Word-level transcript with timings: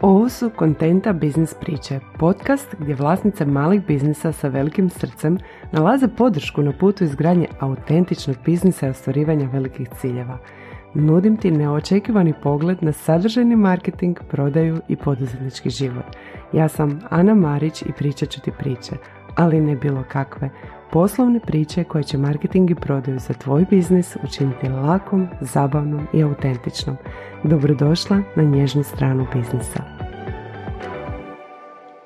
Ovo 0.00 0.28
su 0.28 0.50
Kontenta 0.50 1.12
Biznis 1.12 1.54
priče, 1.54 2.00
podcast 2.18 2.74
gdje 2.78 2.94
vlasnice 2.94 3.44
malih 3.44 3.86
biznisa 3.86 4.32
sa 4.32 4.48
velikim 4.48 4.90
srcem 4.90 5.38
nalaze 5.72 6.08
podršku 6.08 6.62
na 6.62 6.72
putu 6.72 7.04
izgradnje 7.04 7.46
autentičnog 7.60 8.36
biznisa 8.44 8.86
i 8.86 8.90
ostvarivanja 8.90 9.48
velikih 9.52 9.88
ciljeva. 10.00 10.38
Nudim 10.94 11.36
ti 11.36 11.50
neočekivani 11.50 12.34
pogled 12.42 12.82
na 12.82 12.92
sadržajni 12.92 13.56
marketing, 13.56 14.18
prodaju 14.30 14.80
i 14.88 14.96
poduzetnički 14.96 15.70
život. 15.70 16.16
Ja 16.52 16.68
sam 16.68 17.00
Ana 17.10 17.34
Marić 17.34 17.82
i 17.82 17.92
pričat 17.98 18.28
ću 18.28 18.40
ti 18.40 18.52
priče, 18.58 18.92
ali 19.36 19.60
ne 19.60 19.76
bilo 19.76 20.04
kakve. 20.08 20.50
Poslovne 20.92 21.40
priče 21.40 21.84
koje 21.84 22.04
će 22.04 22.18
marketing 22.18 22.70
i 22.70 22.74
prodaju 22.74 23.18
za 23.18 23.34
tvoj 23.34 23.64
biznis 23.70 24.16
učiniti 24.24 24.68
lakom, 24.68 25.28
zabavnom 25.40 26.06
i 26.14 26.22
autentičnom. 26.22 26.96
Dobrodošla 27.44 28.22
na 28.36 28.42
nježnu 28.42 28.82
stranu 28.82 29.26
biznisa. 29.34 29.82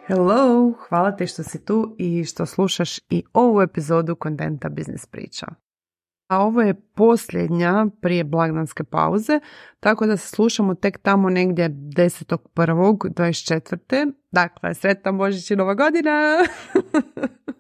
Hello, 0.06 0.72
hvala 0.88 1.16
ti 1.16 1.27
što 1.27 1.42
si 1.42 1.64
tu 1.64 1.96
i 1.98 2.24
što 2.24 2.46
slušaš 2.46 2.98
i 2.98 3.24
ovu 3.32 3.62
epizodu 3.62 4.14
kontenta 4.14 4.69
Biznis 4.69 5.06
priča. 5.06 5.47
A 6.28 6.38
ovo 6.38 6.62
je 6.62 6.74
posljednja 6.74 7.86
prije 8.00 8.24
blagdanske 8.24 8.84
pauze, 8.84 9.41
tako 9.80 10.06
da 10.06 10.16
se 10.16 10.28
slušamo 10.28 10.74
tek 10.74 10.98
tamo 10.98 11.30
negdje 11.30 11.69
10.1.24. 11.69 14.12
Dakle, 14.30 14.74
sretna 14.74 15.12
Božić 15.12 15.50
i 15.50 15.56
Nova 15.56 15.74
godina! 15.74 16.38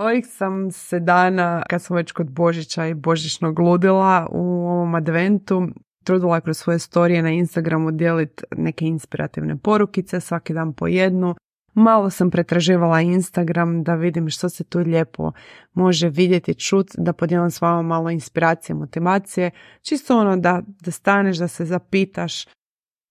Ovih 0.00 0.26
sam 0.26 0.70
se 0.70 1.00
dana, 1.00 1.62
kad 1.68 1.82
sam 1.82 1.96
već 1.96 2.12
kod 2.12 2.30
Božića 2.30 2.86
i 2.86 2.94
Božićnog 2.94 3.58
ludila 3.58 4.26
u 4.30 4.68
ovom 4.68 4.94
adventu, 4.94 5.68
trudila 6.04 6.40
kroz 6.40 6.58
svoje 6.58 6.78
storije 6.78 7.22
na 7.22 7.30
Instagramu 7.30 7.90
dijeliti 7.90 8.44
neke 8.56 8.86
inspirativne 8.86 9.56
porukice, 9.56 10.20
svaki 10.20 10.54
dan 10.54 10.72
po 10.72 10.86
jednu. 10.86 11.34
Malo 11.74 12.10
sam 12.10 12.30
pretraživala 12.30 13.00
Instagram 13.00 13.82
da 13.82 13.94
vidim 13.94 14.30
što 14.30 14.48
se 14.48 14.64
tu 14.64 14.78
lijepo 14.78 15.32
može 15.72 16.08
vidjeti, 16.08 16.54
čut, 16.54 16.90
da 16.98 17.12
podijelim 17.12 17.50
s 17.50 17.60
vama 17.60 17.82
malo 17.82 18.10
inspiracije, 18.10 18.76
motivacije, 18.76 19.50
čisto 19.82 20.18
ono 20.18 20.36
da, 20.36 20.62
da 20.80 20.90
staneš, 20.90 21.36
da 21.36 21.48
se 21.48 21.64
zapitaš. 21.64 22.46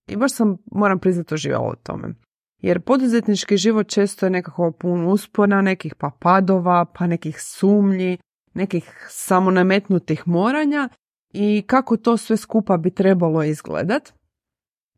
I 0.08 0.16
baš 0.16 0.32
sam, 0.32 0.56
moram 0.72 0.98
priznati, 0.98 1.34
uživala 1.34 1.70
u 1.70 1.76
tome. 1.82 2.14
Jer 2.62 2.80
poduzetnički 2.80 3.56
život 3.56 3.88
često 3.88 4.26
je 4.26 4.30
nekako 4.30 4.72
pun 4.72 5.06
uspona, 5.06 5.62
nekih 5.62 5.94
pa 5.94 6.10
padova, 6.18 6.84
pa 6.84 7.06
nekih 7.06 7.42
sumnji, 7.42 8.18
nekih 8.54 9.06
samonametnutih 9.10 10.28
moranja 10.28 10.88
i 11.32 11.64
kako 11.66 11.96
to 11.96 12.16
sve 12.16 12.36
skupa 12.36 12.76
bi 12.76 12.90
trebalo 12.90 13.42
izgledat. 13.42 14.12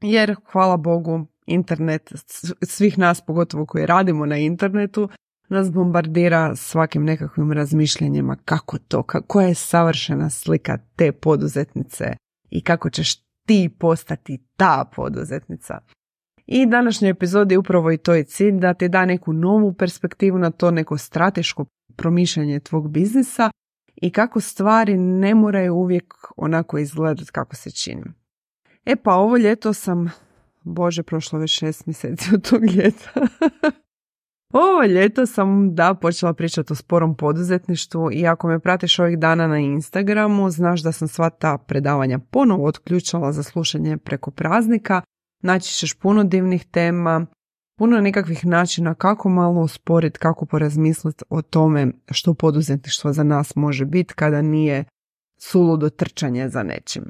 Jer, 0.00 0.36
hvala 0.52 0.76
Bogu, 0.76 1.26
internet, 1.46 2.12
svih 2.62 2.98
nas 2.98 3.20
pogotovo 3.20 3.66
koji 3.66 3.86
radimo 3.86 4.26
na 4.26 4.36
internetu, 4.36 5.08
nas 5.48 5.72
bombardira 5.72 6.56
svakim 6.56 7.04
nekakvim 7.04 7.52
razmišljanjima 7.52 8.36
kako 8.44 8.78
to, 8.78 9.02
koja 9.02 9.48
je 9.48 9.54
savršena 9.54 10.30
slika 10.30 10.78
te 10.96 11.12
poduzetnice 11.12 12.04
i 12.50 12.60
kako 12.60 12.90
ćeš 12.90 13.16
ti 13.46 13.70
postati 13.78 14.44
ta 14.56 14.90
poduzetnica. 14.96 15.78
I 16.54 16.66
današnjoj 16.66 17.10
epizodi 17.10 17.56
upravo 17.56 17.92
i 17.92 17.98
to 17.98 18.14
je 18.14 18.24
cilj 18.24 18.58
da 18.58 18.74
ti 18.74 18.88
da 18.88 19.04
neku 19.04 19.32
novu 19.32 19.72
perspektivu 19.72 20.38
na 20.38 20.50
to, 20.50 20.70
neko 20.70 20.98
strateško 20.98 21.64
promišljanje 21.96 22.60
tvog 22.60 22.90
biznisa 22.90 23.50
i 23.96 24.10
kako 24.10 24.40
stvari 24.40 24.96
ne 24.96 25.34
moraju 25.34 25.74
uvijek 25.74 26.14
onako 26.36 26.78
izgledati 26.78 27.30
kako 27.32 27.56
se 27.56 27.70
čini. 27.70 28.02
E 28.84 28.96
pa 28.96 29.14
ovo 29.14 29.36
ljeto 29.36 29.72
sam, 29.72 30.10
bože 30.62 31.02
prošlo 31.02 31.38
već 31.38 31.58
šest 31.58 31.86
mjeseci 31.86 32.34
od 32.34 32.50
tog 32.50 32.64
ljeta, 32.64 33.10
ovo 34.66 34.84
ljeto 34.84 35.26
sam 35.26 35.74
da 35.74 35.94
počela 35.94 36.34
pričati 36.34 36.72
o 36.72 36.76
sporom 36.76 37.16
poduzetništvu 37.16 38.12
i 38.12 38.26
ako 38.26 38.48
me 38.48 38.60
pratiš 38.60 38.98
ovih 38.98 39.18
dana 39.18 39.46
na 39.46 39.58
Instagramu, 39.58 40.50
znaš 40.50 40.82
da 40.82 40.92
sam 40.92 41.08
sva 41.08 41.30
ta 41.30 41.58
predavanja 41.58 42.18
ponovo 42.30 42.66
otključala 42.66 43.32
za 43.32 43.42
slušanje 43.42 43.96
preko 43.96 44.30
praznika 44.30 45.02
naći 45.42 45.74
ćeš 45.74 45.94
puno 45.94 46.24
divnih 46.24 46.64
tema, 46.64 47.26
puno 47.78 48.00
nekakvih 48.00 48.46
načina 48.46 48.94
kako 48.94 49.28
malo 49.28 49.60
usporiti, 49.60 50.18
kako 50.18 50.46
porazmisliti 50.46 51.24
o 51.28 51.42
tome 51.42 51.92
što 52.10 52.34
poduzetništvo 52.34 53.12
za 53.12 53.22
nas 53.22 53.56
može 53.56 53.84
biti 53.84 54.14
kada 54.14 54.42
nije 54.42 54.84
suludo 55.38 55.90
trčanje 55.90 56.48
za 56.48 56.62
nečim. 56.62 57.04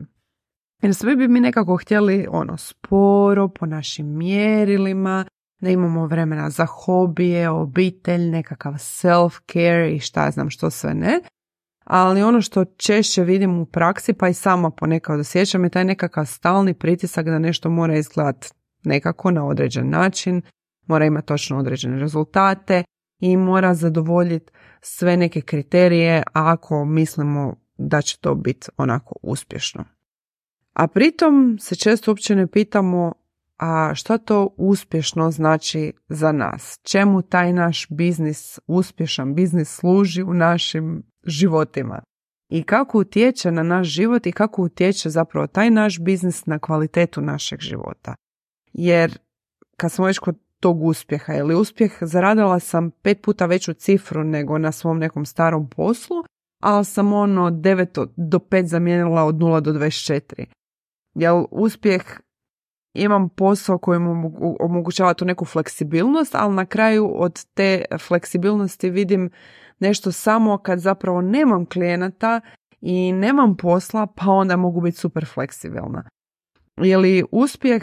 Jer 0.82 0.94
svi 0.94 1.16
bi 1.16 1.28
mi 1.28 1.40
nekako 1.40 1.76
htjeli 1.76 2.26
ono 2.30 2.56
sporo, 2.56 3.48
po 3.48 3.66
našim 3.66 4.16
mjerilima, 4.16 5.24
da 5.60 5.70
imamo 5.70 6.06
vremena 6.06 6.50
za 6.50 6.66
hobije, 6.66 7.50
obitelj, 7.50 8.30
nekakav 8.30 8.72
self-care 8.72 9.96
i 9.96 9.98
šta 9.98 10.30
znam 10.30 10.50
što 10.50 10.70
sve 10.70 10.94
ne 10.94 11.20
ali 11.84 12.22
ono 12.22 12.40
što 12.40 12.64
češće 12.64 13.24
vidim 13.24 13.58
u 13.58 13.66
praksi, 13.66 14.12
pa 14.12 14.28
i 14.28 14.34
sama 14.34 14.70
ponekad 14.70 15.20
osjećam 15.20 15.64
je 15.64 15.70
taj 15.70 15.84
nekakav 15.84 16.26
stalni 16.26 16.74
pritisak 16.74 17.26
da 17.26 17.38
nešto 17.38 17.70
mora 17.70 17.96
izgledati 17.96 18.48
nekako 18.84 19.30
na 19.30 19.46
određen 19.46 19.90
način, 19.90 20.42
mora 20.86 21.04
imati 21.04 21.26
točno 21.26 21.58
određene 21.58 21.98
rezultate 21.98 22.84
i 23.20 23.36
mora 23.36 23.74
zadovoljiti 23.74 24.52
sve 24.80 25.16
neke 25.16 25.40
kriterije 25.40 26.22
ako 26.32 26.84
mislimo 26.84 27.56
da 27.78 28.02
će 28.02 28.18
to 28.20 28.34
biti 28.34 28.68
onako 28.76 29.14
uspješno. 29.22 29.84
A 30.72 30.86
pritom 30.86 31.58
se 31.60 31.76
često 31.76 32.10
uopće 32.10 32.36
ne 32.36 32.46
pitamo 32.46 33.12
a 33.62 33.94
šta 33.94 34.18
to 34.18 34.54
uspješno 34.56 35.30
znači 35.30 35.92
za 36.08 36.32
nas? 36.32 36.80
Čemu 36.82 37.22
taj 37.22 37.52
naš 37.52 37.86
biznis, 37.90 38.58
uspješan 38.66 39.34
biznis 39.34 39.68
služi 39.68 40.22
u 40.22 40.34
našim 40.34 41.02
životima? 41.24 42.02
I 42.48 42.62
kako 42.62 42.98
utječe 42.98 43.50
na 43.50 43.62
naš 43.62 43.86
život 43.86 44.26
i 44.26 44.32
kako 44.32 44.62
utječe 44.62 45.10
zapravo 45.10 45.46
taj 45.46 45.70
naš 45.70 45.98
biznis 46.00 46.46
na 46.46 46.58
kvalitetu 46.58 47.20
našeg 47.20 47.60
života? 47.60 48.14
Jer 48.72 49.18
kad 49.76 49.92
smo 49.92 50.04
već 50.04 50.18
kod 50.18 50.38
tog 50.60 50.82
uspjeha 50.82 51.34
ili 51.34 51.54
uspjeh, 51.54 51.92
zaradila 52.00 52.60
sam 52.60 52.90
pet 52.90 53.22
puta 53.22 53.46
veću 53.46 53.74
cifru 53.74 54.24
nego 54.24 54.58
na 54.58 54.72
svom 54.72 54.98
nekom 54.98 55.26
starom 55.26 55.68
poslu, 55.68 56.16
ali 56.60 56.84
sam 56.84 57.12
ono 57.12 57.50
9 57.50 58.08
do 58.16 58.38
5 58.38 58.64
zamijenila 58.64 59.24
od 59.24 59.34
0 59.34 59.60
do 59.60 59.72
24. 59.72 60.44
Jel 61.14 61.44
uspjeh 61.50 62.02
imam 62.94 63.28
posao 63.28 63.78
koji 63.78 63.98
mu 63.98 64.32
omogućava 64.60 65.14
tu 65.14 65.24
neku 65.24 65.44
fleksibilnost, 65.44 66.34
ali 66.34 66.54
na 66.54 66.66
kraju 66.66 67.12
od 67.14 67.44
te 67.54 67.84
fleksibilnosti 68.08 68.90
vidim 68.90 69.30
nešto 69.78 70.12
samo 70.12 70.58
kad 70.58 70.78
zapravo 70.78 71.20
nemam 71.20 71.66
klijenata 71.66 72.40
i 72.80 73.12
nemam 73.12 73.56
posla, 73.56 74.06
pa 74.06 74.30
onda 74.30 74.56
mogu 74.56 74.80
biti 74.80 74.96
super 74.96 75.26
fleksibilna. 75.26 76.02
Je 76.76 76.96
li 76.96 77.24
uspjeh, 77.32 77.82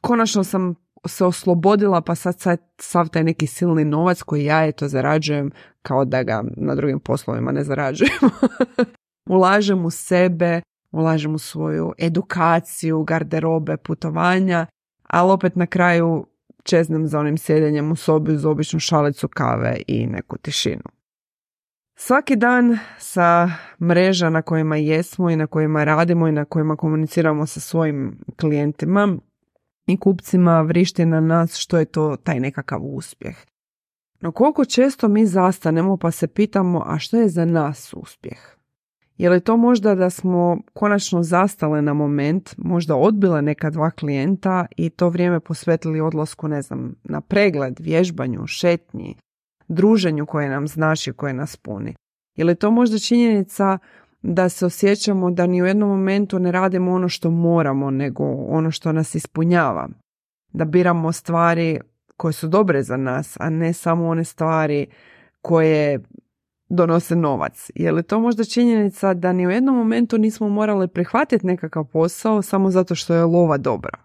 konačno 0.00 0.44
sam 0.44 0.74
se 1.06 1.24
oslobodila, 1.24 2.00
pa 2.00 2.14
sad, 2.14 2.40
sad 2.40 2.58
sav 2.80 3.08
taj 3.08 3.24
neki 3.24 3.46
silni 3.46 3.84
novac 3.84 4.22
koji 4.22 4.44
ja 4.44 4.66
eto 4.66 4.88
zarađujem, 4.88 5.50
kao 5.82 6.04
da 6.04 6.22
ga 6.22 6.44
na 6.56 6.74
drugim 6.74 7.00
poslovima 7.00 7.52
ne 7.52 7.64
zarađujem. 7.64 8.18
Ulažem 9.30 9.84
u 9.84 9.90
sebe, 9.90 10.60
ulažem 10.96 11.34
u 11.34 11.38
svoju 11.38 11.92
edukaciju, 11.98 13.02
garderobe, 13.02 13.76
putovanja, 13.76 14.66
ali 15.02 15.32
opet 15.32 15.56
na 15.56 15.66
kraju 15.66 16.26
čeznem 16.62 17.06
za 17.06 17.20
onim 17.20 17.38
sjedenjem 17.38 17.92
u 17.92 17.96
sobi 17.96 18.32
uz 18.32 18.44
običnu 18.44 18.80
šalicu 18.80 19.28
kave 19.28 19.76
i 19.86 20.06
neku 20.06 20.38
tišinu. 20.38 20.82
Svaki 21.98 22.36
dan 22.36 22.78
sa 22.98 23.50
mreža 23.80 24.30
na 24.30 24.42
kojima 24.42 24.76
jesmo 24.76 25.30
i 25.30 25.36
na 25.36 25.46
kojima 25.46 25.84
radimo 25.84 26.28
i 26.28 26.32
na 26.32 26.44
kojima 26.44 26.76
komuniciramo 26.76 27.46
sa 27.46 27.60
svojim 27.60 28.18
klijentima 28.40 29.16
i 29.86 29.96
kupcima 29.96 30.60
vrišti 30.60 31.04
na 31.04 31.20
nas 31.20 31.56
što 31.56 31.78
je 31.78 31.84
to 31.84 32.16
taj 32.16 32.40
nekakav 32.40 32.80
uspjeh. 32.82 33.36
No 34.20 34.32
koliko 34.32 34.64
često 34.64 35.08
mi 35.08 35.26
zastanemo 35.26 35.96
pa 35.96 36.10
se 36.10 36.26
pitamo 36.26 36.82
a 36.86 36.98
što 36.98 37.16
je 37.16 37.28
za 37.28 37.44
nas 37.44 37.94
uspjeh? 37.96 38.55
Je 39.18 39.30
li 39.30 39.40
to 39.40 39.56
možda 39.56 39.94
da 39.94 40.10
smo 40.10 40.58
konačno 40.72 41.22
zastale 41.22 41.82
na 41.82 41.94
moment, 41.94 42.54
možda 42.58 42.96
odbile 42.96 43.42
neka 43.42 43.70
dva 43.70 43.90
klijenta 43.90 44.66
i 44.76 44.90
to 44.90 45.08
vrijeme 45.08 45.40
posvetili 45.40 46.00
odlasku, 46.00 46.48
ne 46.48 46.62
znam, 46.62 46.94
na 47.04 47.20
pregled, 47.20 47.80
vježbanju, 47.80 48.46
šetnji, 48.46 49.16
druženju 49.68 50.26
koje 50.26 50.48
nam 50.48 50.68
znači, 50.68 51.12
koje 51.12 51.32
nas 51.32 51.56
puni? 51.56 51.94
Je 52.36 52.44
li 52.44 52.54
to 52.54 52.70
možda 52.70 52.98
činjenica 52.98 53.78
da 54.22 54.48
se 54.48 54.66
osjećamo 54.66 55.30
da 55.30 55.46
ni 55.46 55.62
u 55.62 55.66
jednom 55.66 55.88
momentu 55.88 56.38
ne 56.38 56.52
radimo 56.52 56.92
ono 56.92 57.08
što 57.08 57.30
moramo, 57.30 57.90
nego 57.90 58.24
ono 58.48 58.70
što 58.70 58.92
nas 58.92 59.14
ispunjava? 59.14 59.88
Da 60.52 60.64
biramo 60.64 61.12
stvari 61.12 61.80
koje 62.16 62.32
su 62.32 62.48
dobre 62.48 62.82
za 62.82 62.96
nas, 62.96 63.36
a 63.40 63.50
ne 63.50 63.72
samo 63.72 64.08
one 64.08 64.24
stvari 64.24 64.86
koje 65.42 66.00
donose 66.68 67.16
novac. 67.16 67.70
Je 67.74 67.92
li 67.92 68.02
to 68.02 68.20
možda 68.20 68.44
činjenica 68.44 69.14
da 69.14 69.32
ni 69.32 69.46
u 69.46 69.50
jednom 69.50 69.76
momentu 69.76 70.18
nismo 70.18 70.48
morali 70.48 70.88
prihvatiti 70.88 71.46
nekakav 71.46 71.84
posao 71.84 72.42
samo 72.42 72.70
zato 72.70 72.94
što 72.94 73.14
je 73.14 73.24
lova 73.24 73.56
dobra? 73.56 73.98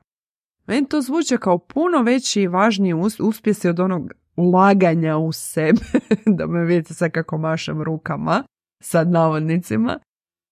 Meni 0.68 0.88
to 0.88 1.02
zvuče 1.02 1.38
kao 1.38 1.58
puno 1.58 2.02
veći 2.02 2.42
i 2.42 2.48
važniji 2.48 2.94
uspjesi 3.20 3.70
od 3.70 3.80
onog 3.80 4.12
ulaganja 4.36 5.18
u 5.18 5.32
sebe, 5.32 5.82
da 6.38 6.48
me 6.48 6.66
vidite 6.66 6.94
sad 6.94 7.12
kako 7.12 7.38
mašem 7.38 7.82
rukama, 7.82 8.44
sad 8.84 9.12
navodnicima. 9.12 10.00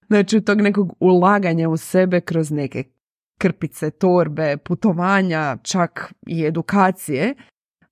Znači 0.07 0.41
tog 0.41 0.61
nekog 0.61 0.95
ulaganja 0.99 1.69
u 1.69 1.77
sebe 1.77 2.21
kroz 2.21 2.51
neke 2.51 2.83
krpice, 3.37 3.91
torbe, 3.91 4.57
putovanja, 4.57 5.57
čak 5.63 6.13
i 6.27 6.45
edukacije, 6.45 7.35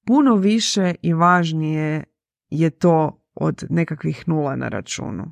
puno 0.06 0.36
više 0.36 0.96
i 1.02 1.14
važnije 1.14 2.04
je 2.50 2.69
to 2.69 3.22
od 3.42 3.63
nekakvih 3.69 4.30
nula 4.30 4.56
na 4.56 4.68
računu. 4.68 5.31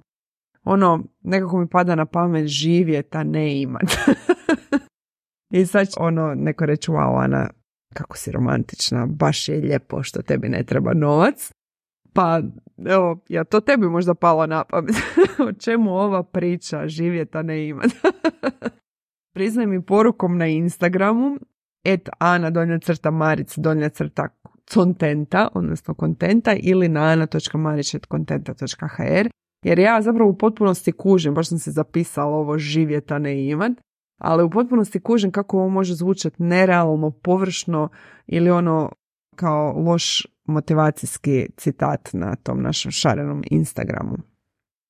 Ono, 0.63 1.03
nekako 1.21 1.57
mi 1.57 1.67
pada 1.69 1.95
na 1.95 2.05
pamet 2.05 2.47
živjeta, 2.47 3.23
ne 3.23 3.61
imat. 3.61 3.83
I 5.57 5.65
sad 5.65 5.87
ono, 5.97 6.35
neko 6.35 6.65
reći, 6.65 6.91
wow, 6.91 7.23
Ana, 7.23 7.49
kako 7.93 8.17
si 8.17 8.31
romantična, 8.31 9.05
baš 9.05 9.49
je 9.49 9.61
lijepo 9.61 10.03
što 10.03 10.21
tebi 10.21 10.49
ne 10.49 10.63
treba 10.63 10.93
novac. 10.93 11.51
Pa, 12.13 12.41
evo, 12.85 13.19
ja 13.29 13.43
to 13.43 13.59
tebi 13.59 13.85
možda 13.87 14.13
palo 14.13 14.45
na 14.45 14.63
pamet. 14.63 14.95
o 15.49 15.51
čemu 15.53 15.95
ova 15.95 16.23
priča, 16.23 16.87
živjeta, 16.87 17.41
ne 17.41 17.67
imat. 17.67 17.91
Priznaj 19.35 19.65
mi 19.65 19.85
porukom 19.85 20.37
na 20.37 20.47
Instagramu, 20.47 21.37
et 21.85 22.09
ana 22.19 22.49
donja 22.49 22.79
crta 22.79 23.11
maric 23.11 23.57
donja 23.57 23.89
crta 23.89 24.29
contenta, 24.69 25.47
odnosno 25.53 25.93
kontenta 25.93 26.55
ili 26.59 26.89
na 26.89 27.01
ana.marić.kontenta.hr 27.01 29.29
jer 29.63 29.79
ja 29.79 30.01
zapravo 30.01 30.29
u 30.29 30.37
potpunosti 30.37 30.91
kužim, 30.91 31.33
baš 31.33 31.49
sam 31.49 31.59
se 31.59 31.71
zapisala 31.71 32.35
ovo 32.35 32.57
živjeta 32.57 33.19
ne 33.19 33.47
imat, 33.47 33.71
ali 34.17 34.43
u 34.43 34.49
potpunosti 34.49 34.99
kužim 34.99 35.31
kako 35.31 35.57
ovo 35.57 35.69
može 35.69 35.93
zvučati 35.93 36.43
nerealno, 36.43 37.11
površno 37.11 37.89
ili 38.27 38.51
ono 38.51 38.91
kao 39.35 39.73
loš 39.77 40.27
motivacijski 40.45 41.47
citat 41.57 42.09
na 42.13 42.35
tom 42.35 42.61
našem 42.61 42.91
šarenom 42.91 43.43
Instagramu. 43.51 44.17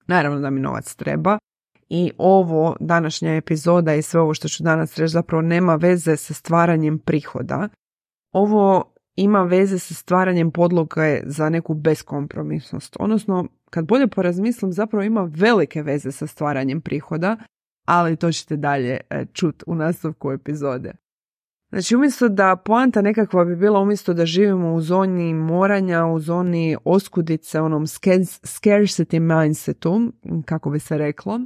Naravno 0.07 0.39
da 0.39 0.49
mi 0.49 0.59
novac 0.59 0.95
treba 0.95 1.37
i 1.89 2.11
ovo, 2.17 2.75
današnja 2.79 3.35
epizoda 3.35 3.95
i 3.95 4.01
sve 4.01 4.19
ovo 4.19 4.33
što 4.33 4.47
ću 4.47 4.63
danas 4.63 4.97
reći 4.97 5.11
zapravo 5.11 5.41
nema 5.41 5.75
veze 5.75 6.17
sa 6.17 6.33
stvaranjem 6.33 6.99
prihoda. 6.99 7.69
Ovo 8.31 8.94
ima 9.15 9.43
veze 9.43 9.79
sa 9.79 9.93
stvaranjem 9.93 10.51
podloge 10.51 11.21
za 11.25 11.49
neku 11.49 11.73
beskompromisnost. 11.73 12.97
Odnosno, 12.99 13.47
kad 13.69 13.85
bolje 13.85 14.07
porazmislim, 14.07 14.71
zapravo 14.71 15.03
ima 15.03 15.29
velike 15.33 15.81
veze 15.81 16.11
sa 16.11 16.27
stvaranjem 16.27 16.81
prihoda, 16.81 17.37
ali 17.85 18.15
to 18.15 18.31
ćete 18.31 18.57
dalje 18.57 18.99
e, 19.09 19.25
čut 19.33 19.63
u 19.67 19.75
nastavku 19.75 20.31
epizode. 20.31 20.93
Znači, 21.69 21.95
umjesto 21.95 22.29
da 22.29 22.55
poanta 22.55 23.01
nekakva 23.01 23.45
bi 23.45 23.55
bila, 23.55 23.79
umjesto 23.79 24.13
da 24.13 24.25
živimo 24.25 24.73
u 24.73 24.81
zoni 24.81 25.33
moranja, 25.33 26.05
u 26.05 26.19
zoni 26.19 26.77
oskudice, 26.85 27.61
onom 27.61 27.85
scarcity 27.85 29.19
mindsetu, 29.19 30.11
kako 30.45 30.69
bi 30.69 30.79
se 30.79 30.97
reklo, 30.97 31.39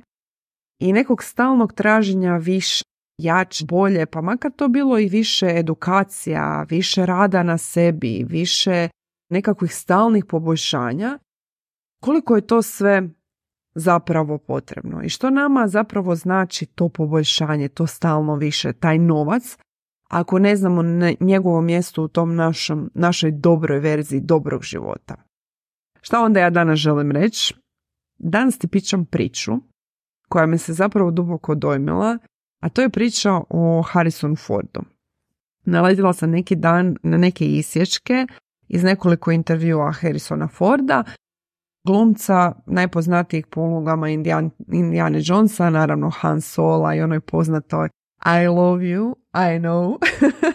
i 0.80 0.94
nekog 0.94 1.24
stalnog 1.24 1.74
traženja 1.74 2.38
više, 2.38 2.83
jače, 3.19 3.66
bolje, 3.66 4.06
pa 4.06 4.21
makar 4.21 4.51
to 4.51 4.68
bilo 4.68 5.00
i 5.00 5.10
više 5.10 5.48
edukacija, 5.56 6.66
više 6.69 7.06
rada 7.06 7.44
na 7.44 7.57
sebi, 7.57 8.25
više 8.30 8.89
nekakvih 9.30 9.75
stalnih 9.75 10.25
poboljšanja, 10.25 11.19
koliko 12.01 12.36
je 12.36 12.48
to 12.48 12.62
sve 12.62 13.10
zapravo 13.75 14.38
potrebno 14.38 15.01
i 15.04 15.10
što 15.10 15.30
nama 15.30 15.68
zapravo 15.68 16.16
znači 16.16 16.66
to 16.66 16.89
poboljšanje, 16.89 17.68
to 17.68 17.88
stalno 17.88 18.36
više, 18.36 18.74
taj 18.74 18.98
novac, 18.98 19.57
ako 20.10 20.39
ne 20.39 20.56
znamo 20.56 20.83
njegovo 21.19 21.62
mjesto 21.62 22.04
u 22.04 22.07
tom 22.07 22.36
našom, 22.36 22.92
našoj 22.94 23.31
dobroj 23.31 23.80
verziji 23.80 24.22
dobrog 24.22 24.63
života. 24.63 25.15
Šta 26.01 26.22
onda 26.22 26.39
ja 26.39 26.50
danas 26.50 26.80
želim 26.80 27.12
reći? 27.12 27.56
Danas 28.18 28.57
ti 28.57 28.68
pićam 28.68 29.06
priču 29.06 29.51
koja 30.30 30.45
me 30.45 30.57
se 30.57 30.74
zapravo 30.74 31.12
duboko 31.12 31.56
dojmila, 31.56 32.18
a 32.60 32.70
to 32.70 32.82
je 32.82 32.90
priča 32.90 33.42
o 33.50 33.82
Harrison 33.82 34.36
Fordu. 34.36 34.82
Naletila 35.66 36.14
sam 36.14 36.30
neki 36.30 36.56
dan 36.56 36.98
na 37.04 37.18
neke 37.18 37.46
isječke 37.46 38.28
iz 38.68 38.84
nekoliko 38.84 39.32
intervjua 39.32 39.92
Harrisona 39.92 40.48
Forda, 40.48 41.04
glumca 41.88 42.54
najpoznatijih 42.66 43.48
po 43.48 43.62
ulogama 43.62 44.10
Indian, 44.10 44.50
Indiana 44.72 45.20
Jonesa, 45.24 45.70
naravno 45.70 46.10
Han 46.10 46.42
Sola 46.42 46.96
i 46.96 47.02
onoj 47.02 47.20
poznatoj 47.20 47.90
I 48.26 48.48
love 48.48 48.84
you, 48.86 49.16
I 49.34 49.60
know. 49.60 49.98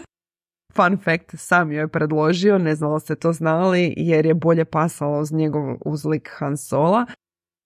Fun 0.75 0.97
fact, 0.97 1.31
sam 1.33 1.71
joj 1.71 1.81
je 1.81 1.87
predložio, 1.87 2.57
ne 2.57 2.75
znala 2.75 2.99
ste 2.99 3.15
to 3.15 3.33
znali, 3.33 3.93
jer 3.97 4.25
je 4.25 4.33
bolje 4.33 4.65
pasalo 4.65 5.19
uz 5.19 5.31
njegov 5.31 5.77
uzlik 5.85 6.29
Han 6.37 6.57
Sola. 6.57 7.05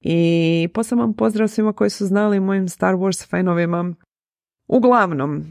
I 0.01 0.69
poseban 0.73 1.13
pozdrav 1.13 1.47
svima 1.47 1.73
koji 1.73 1.89
su 1.89 2.05
znali 2.05 2.39
mojim 2.39 2.69
Star 2.69 2.95
Wars 2.95 3.29
fanovima. 3.29 3.93
Uglavnom, 4.69 5.43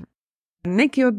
neki 0.64 1.04
od 1.04 1.14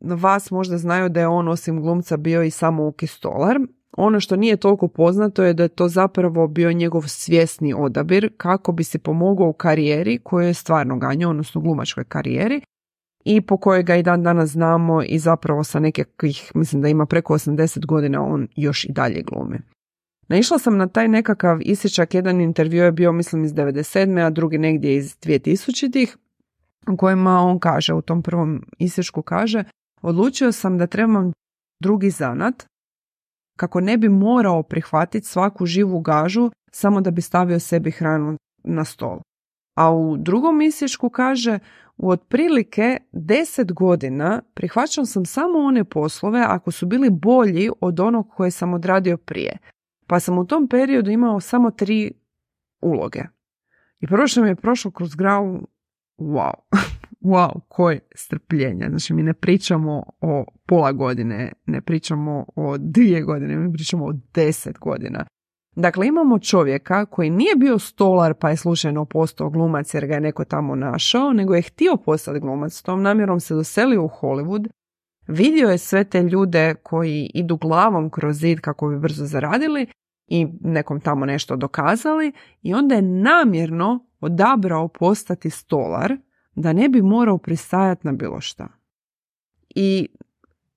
vas 0.00 0.50
možda 0.50 0.78
znaju 0.78 1.08
da 1.08 1.20
je 1.20 1.28
on 1.28 1.48
osim 1.48 1.80
glumca 1.80 2.16
bio 2.16 2.42
i 2.42 2.50
samouki 2.50 3.06
stolar. 3.06 3.58
Ono 3.96 4.20
što 4.20 4.36
nije 4.36 4.56
toliko 4.56 4.88
poznato 4.88 5.42
je 5.42 5.54
da 5.54 5.62
je 5.62 5.68
to 5.68 5.88
zapravo 5.88 6.48
bio 6.48 6.72
njegov 6.72 7.02
svjesni 7.02 7.74
odabir 7.74 8.32
kako 8.36 8.72
bi 8.72 8.84
se 8.84 8.98
pomogao 8.98 9.48
u 9.48 9.52
karijeri 9.52 10.18
koju 10.18 10.46
je 10.46 10.54
stvarno 10.54 10.98
ganjao, 10.98 11.30
odnosno 11.30 11.60
glumačkoj 11.60 12.04
karijeri 12.04 12.60
i 13.24 13.40
po 13.40 13.56
kojoj 13.56 13.82
ga 13.82 13.96
i 13.96 14.02
dan 14.02 14.22
danas 14.22 14.50
znamo 14.50 15.02
i 15.02 15.18
zapravo 15.18 15.64
sa 15.64 15.80
nekakvih, 15.80 16.52
mislim 16.54 16.82
da 16.82 16.88
ima 16.88 17.06
preko 17.06 17.34
80 17.34 17.86
godina 17.86 18.24
on 18.24 18.48
još 18.56 18.84
i 18.84 18.92
dalje 18.92 19.22
glumi. 19.22 19.58
Naišla 20.28 20.58
sam 20.58 20.76
na 20.76 20.86
taj 20.86 21.08
nekakav 21.08 21.58
isječak, 21.60 22.14
jedan 22.14 22.40
intervju 22.40 22.82
je 22.82 22.92
bio 22.92 23.12
mislim 23.12 23.44
iz 23.44 23.52
97. 23.52 24.26
a 24.26 24.30
drugi 24.30 24.58
negdje 24.58 24.96
iz 24.96 25.16
2000-ih 25.18 26.16
u 26.88 26.96
kojima 26.96 27.40
on 27.40 27.58
kaže, 27.58 27.94
u 27.94 28.02
tom 28.02 28.22
prvom 28.22 28.64
isječku 28.78 29.22
kaže, 29.22 29.64
odlučio 30.02 30.52
sam 30.52 30.78
da 30.78 30.86
trebam 30.86 31.32
drugi 31.80 32.10
zanat 32.10 32.66
kako 33.56 33.80
ne 33.80 33.96
bi 33.96 34.08
morao 34.08 34.62
prihvatiti 34.62 35.26
svaku 35.26 35.66
živu 35.66 36.00
gažu 36.00 36.50
samo 36.72 37.00
da 37.00 37.10
bi 37.10 37.22
stavio 37.22 37.60
sebi 37.60 37.90
hranu 37.90 38.36
na 38.64 38.84
stol. 38.84 39.20
A 39.76 39.92
u 39.94 40.16
drugom 40.16 40.62
isječku 40.62 41.10
kaže, 41.10 41.58
u 41.96 42.10
otprilike 42.10 42.98
deset 43.12 43.72
godina 43.72 44.42
prihvaćam 44.54 45.06
sam 45.06 45.24
samo 45.24 45.58
one 45.58 45.84
poslove 45.84 46.44
ako 46.48 46.70
su 46.70 46.86
bili 46.86 47.10
bolji 47.10 47.70
od 47.80 48.00
onog 48.00 48.30
koje 48.30 48.50
sam 48.50 48.74
odradio 48.74 49.16
prije. 49.16 49.58
Pa 50.06 50.20
sam 50.20 50.38
u 50.38 50.46
tom 50.46 50.68
periodu 50.68 51.10
imao 51.10 51.40
samo 51.40 51.70
tri 51.70 52.12
uloge. 52.80 53.22
I 54.00 54.06
prvo 54.06 54.26
što 54.26 54.42
mi 54.42 54.48
je 54.48 54.56
prošlo 54.56 54.90
kroz 54.90 55.14
gravu, 55.14 55.66
wow, 56.22 56.52
wow, 57.32 57.60
koje 57.68 58.00
strpljenje. 58.14 58.86
Znači 58.88 59.14
mi 59.14 59.22
ne 59.22 59.34
pričamo 59.34 60.02
o 60.20 60.44
pola 60.66 60.92
godine, 60.92 61.52
ne 61.66 61.80
pričamo 61.80 62.44
o 62.56 62.78
dvije 62.78 63.22
godine, 63.22 63.56
mi 63.56 63.72
pričamo 63.72 64.04
o 64.04 64.12
deset 64.34 64.78
godina. 64.78 65.24
Dakle, 65.76 66.06
imamo 66.06 66.38
čovjeka 66.38 67.06
koji 67.06 67.30
nije 67.30 67.56
bio 67.56 67.78
stolar 67.78 68.34
pa 68.34 68.50
je 68.50 68.56
slučajno 68.56 69.04
postao 69.04 69.50
glumac 69.50 69.94
jer 69.94 70.06
ga 70.06 70.14
je 70.14 70.20
neko 70.20 70.44
tamo 70.44 70.74
našao, 70.74 71.32
nego 71.32 71.54
je 71.54 71.62
htio 71.62 71.96
postati 72.04 72.40
glumac. 72.40 72.72
S 72.72 72.82
tom 72.82 73.02
namjerom 73.02 73.40
se 73.40 73.54
doselio 73.54 74.04
u 74.04 74.08
Hollywood, 74.08 74.68
vidio 75.26 75.68
je 75.68 75.78
sve 75.78 76.04
te 76.04 76.22
ljude 76.22 76.74
koji 76.74 77.30
idu 77.34 77.56
glavom 77.56 78.10
kroz 78.10 78.36
zid 78.36 78.60
kako 78.60 78.88
bi 78.88 78.98
brzo 78.98 79.26
zaradili 79.26 79.86
i 80.26 80.46
nekom 80.60 81.00
tamo 81.00 81.26
nešto 81.26 81.56
dokazali 81.56 82.32
i 82.62 82.74
onda 82.74 82.94
je 82.94 83.02
namjerno 83.02 84.06
odabrao 84.22 84.88
postati 84.88 85.50
stolar 85.50 86.16
da 86.54 86.72
ne 86.72 86.88
bi 86.88 87.02
morao 87.02 87.38
pristajati 87.38 88.06
na 88.06 88.12
bilo 88.12 88.40
šta. 88.40 88.68
I 89.74 90.08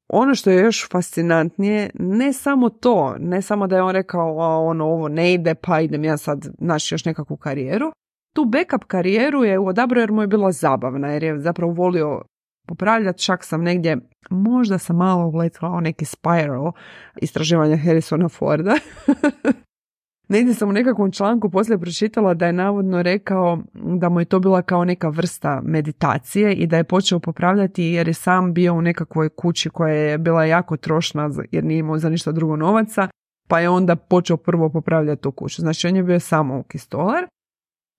ono 0.07 0.35
što 0.35 0.49
je 0.49 0.63
još 0.63 0.89
fascinantnije, 0.89 1.89
ne 1.93 2.33
samo 2.33 2.69
to, 2.69 3.15
ne 3.19 3.41
samo 3.41 3.67
da 3.67 3.75
je 3.75 3.81
on 3.81 3.91
rekao 3.91 4.41
a 4.41 4.59
ono 4.59 4.85
ovo 4.85 5.07
ne 5.07 5.33
ide 5.33 5.55
pa 5.55 5.81
idem 5.81 6.03
ja 6.03 6.17
sad 6.17 6.47
naći 6.59 6.93
još 6.93 7.05
nekakvu 7.05 7.37
karijeru, 7.37 7.91
tu 8.33 8.45
backup 8.45 8.83
karijeru 8.83 9.43
je 9.43 9.59
odabrao 9.59 10.01
jer 10.01 10.11
mu 10.11 10.21
je 10.21 10.27
bila 10.27 10.51
zabavna, 10.51 11.07
jer 11.07 11.23
je 11.23 11.39
zapravo 11.39 11.71
volio 11.71 12.21
popravljati, 12.67 13.23
čak 13.23 13.43
sam 13.43 13.63
negdje, 13.63 13.97
možda 14.29 14.77
sam 14.77 14.95
malo 14.95 15.27
uletila 15.27 15.71
o 15.71 15.79
neki 15.79 16.05
spiral 16.05 16.71
istraživanja 17.21 17.77
Harrisona 17.77 18.29
Forda. 18.29 18.75
Negdje 20.27 20.53
sam 20.53 20.69
u 20.69 20.73
nekakvom 20.73 21.11
članku 21.11 21.49
poslije 21.49 21.77
pročitala 21.77 22.33
da 22.33 22.45
je 22.45 22.53
navodno 22.53 23.01
rekao 23.01 23.59
da 23.73 24.09
mu 24.09 24.19
je 24.19 24.25
to 24.25 24.39
bila 24.39 24.61
kao 24.61 24.85
neka 24.85 25.09
vrsta 25.09 25.61
meditacije 25.63 26.53
i 26.53 26.67
da 26.67 26.77
je 26.77 26.83
počeo 26.83 27.19
popravljati 27.19 27.83
jer 27.83 28.07
je 28.07 28.13
sam 28.13 28.53
bio 28.53 28.73
u 28.73 28.81
nekakvoj 28.81 29.29
kući 29.29 29.69
koja 29.69 29.93
je 29.93 30.17
bila 30.17 30.45
jako 30.45 30.77
trošna 30.77 31.29
jer 31.51 31.63
nije 31.63 31.79
imao 31.79 31.97
za 31.97 32.09
ništa 32.09 32.31
drugo 32.31 32.55
novaca, 32.55 33.07
pa 33.47 33.59
je 33.59 33.69
onda 33.69 33.95
počeo 33.95 34.37
prvo 34.37 34.69
popravljati 34.69 35.21
tu 35.21 35.31
kuću. 35.31 35.61
Znači 35.61 35.87
on 35.87 35.95
je 35.95 36.03
bio 36.03 36.19
samo 36.19 36.63
stolar 36.77 37.25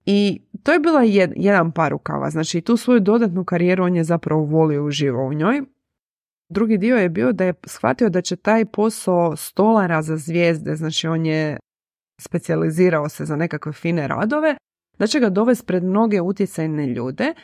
i 0.07 0.41
to 0.63 0.73
je 0.73 0.79
bila 0.79 1.03
jedan 1.37 1.73
par 1.73 1.91
rukava. 1.91 2.31
Znači 2.31 2.61
tu 2.61 2.77
svoju 2.77 3.01
dodatnu 3.01 3.45
karijeru 3.45 3.85
on 3.85 3.97
je 3.97 4.05
zapravo 4.05 4.45
volio 4.45 4.85
uživo 4.85 5.27
u 5.27 5.35
njoj 5.35 5.63
Drugi 6.49 6.79
dio 6.79 6.97
je 6.97 7.09
bio 7.09 7.33
da 7.33 7.45
je 7.45 7.55
shvatio 7.67 8.09
da 8.09 8.21
će 8.21 8.37
taj 8.37 8.65
posao 8.65 9.37
stolara 9.37 10.03
za 10.03 10.17
zvijezde, 10.17 10.77
znači 10.77 11.09
on 11.09 11.27
je 11.27 11.59
specijalizirao 12.21 13.09
se 13.09 13.25
za 13.25 13.37
nekakve 13.37 13.73
fine 13.73 14.09
radove, 14.09 14.57
da 14.99 15.07
će 15.07 15.21
ga 15.21 15.29
dovesti 15.29 15.67
pred 15.67 15.85
mnoge 15.85 16.21
utjecajne 16.21 16.87
ljude, 16.87 17.35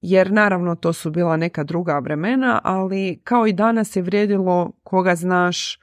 jer 0.00 0.32
naravno 0.32 0.74
to 0.74 0.92
su 0.92 1.10
bila 1.10 1.36
neka 1.36 1.64
druga 1.64 1.98
vremena, 1.98 2.60
ali 2.64 3.20
kao 3.24 3.46
i 3.46 3.52
danas 3.52 3.96
je 3.96 4.02
vrijedilo 4.02 4.72
koga 4.84 5.14
znaš, 5.14 5.78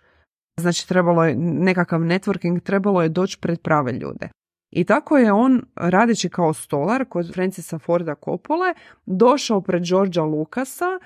znači 0.60 0.88
trebalo 0.88 1.26
je 1.26 1.36
nekakav 1.36 2.00
networking, 2.00 2.60
trebalo 2.60 3.02
je 3.02 3.10
doći 3.10 3.38
pred 3.42 3.62
prave 3.62 3.92
ljude. 3.92 4.30
I 4.72 4.84
tako 4.84 5.18
je 5.18 5.32
on, 5.32 5.62
radeći 5.76 6.30
kao 6.30 6.54
stolar 6.54 7.06
kod 7.06 7.34
Francisa 7.34 7.80
Forda 7.80 8.16
Coppola, 8.26 8.74
došao 9.06 9.62
pred 9.62 9.84
Georgia 9.84 10.24
Lucasa, 10.24 11.00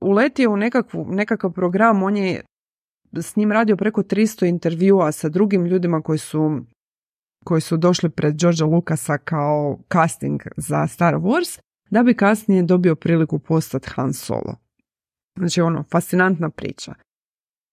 uletio 0.00 0.50
u 0.50 0.56
nekakvu, 0.56 1.06
nekakav 1.08 1.52
program, 1.52 2.02
on 2.02 2.16
je 2.16 2.44
s 3.12 3.36
njim 3.36 3.52
radio 3.52 3.76
preko 3.76 4.02
300 4.02 4.48
intervjua 4.48 5.12
sa 5.12 5.28
drugim 5.28 5.66
ljudima 5.66 6.02
koji 6.02 6.18
su 6.18 6.60
koji 7.44 7.60
su 7.60 7.76
došli 7.76 8.10
pred 8.10 8.34
Georgia 8.36 8.66
Lucasa 8.66 9.18
kao 9.18 9.78
casting 9.92 10.42
za 10.56 10.86
Star 10.86 11.14
Wars, 11.14 11.60
da 11.90 12.02
bi 12.02 12.14
kasnije 12.14 12.62
dobio 12.62 12.94
priliku 12.94 13.38
postati 13.38 13.90
Han 13.94 14.12
Solo. 14.12 14.56
Znači 15.38 15.60
ono, 15.60 15.84
fascinantna 15.90 16.50
priča. 16.50 16.94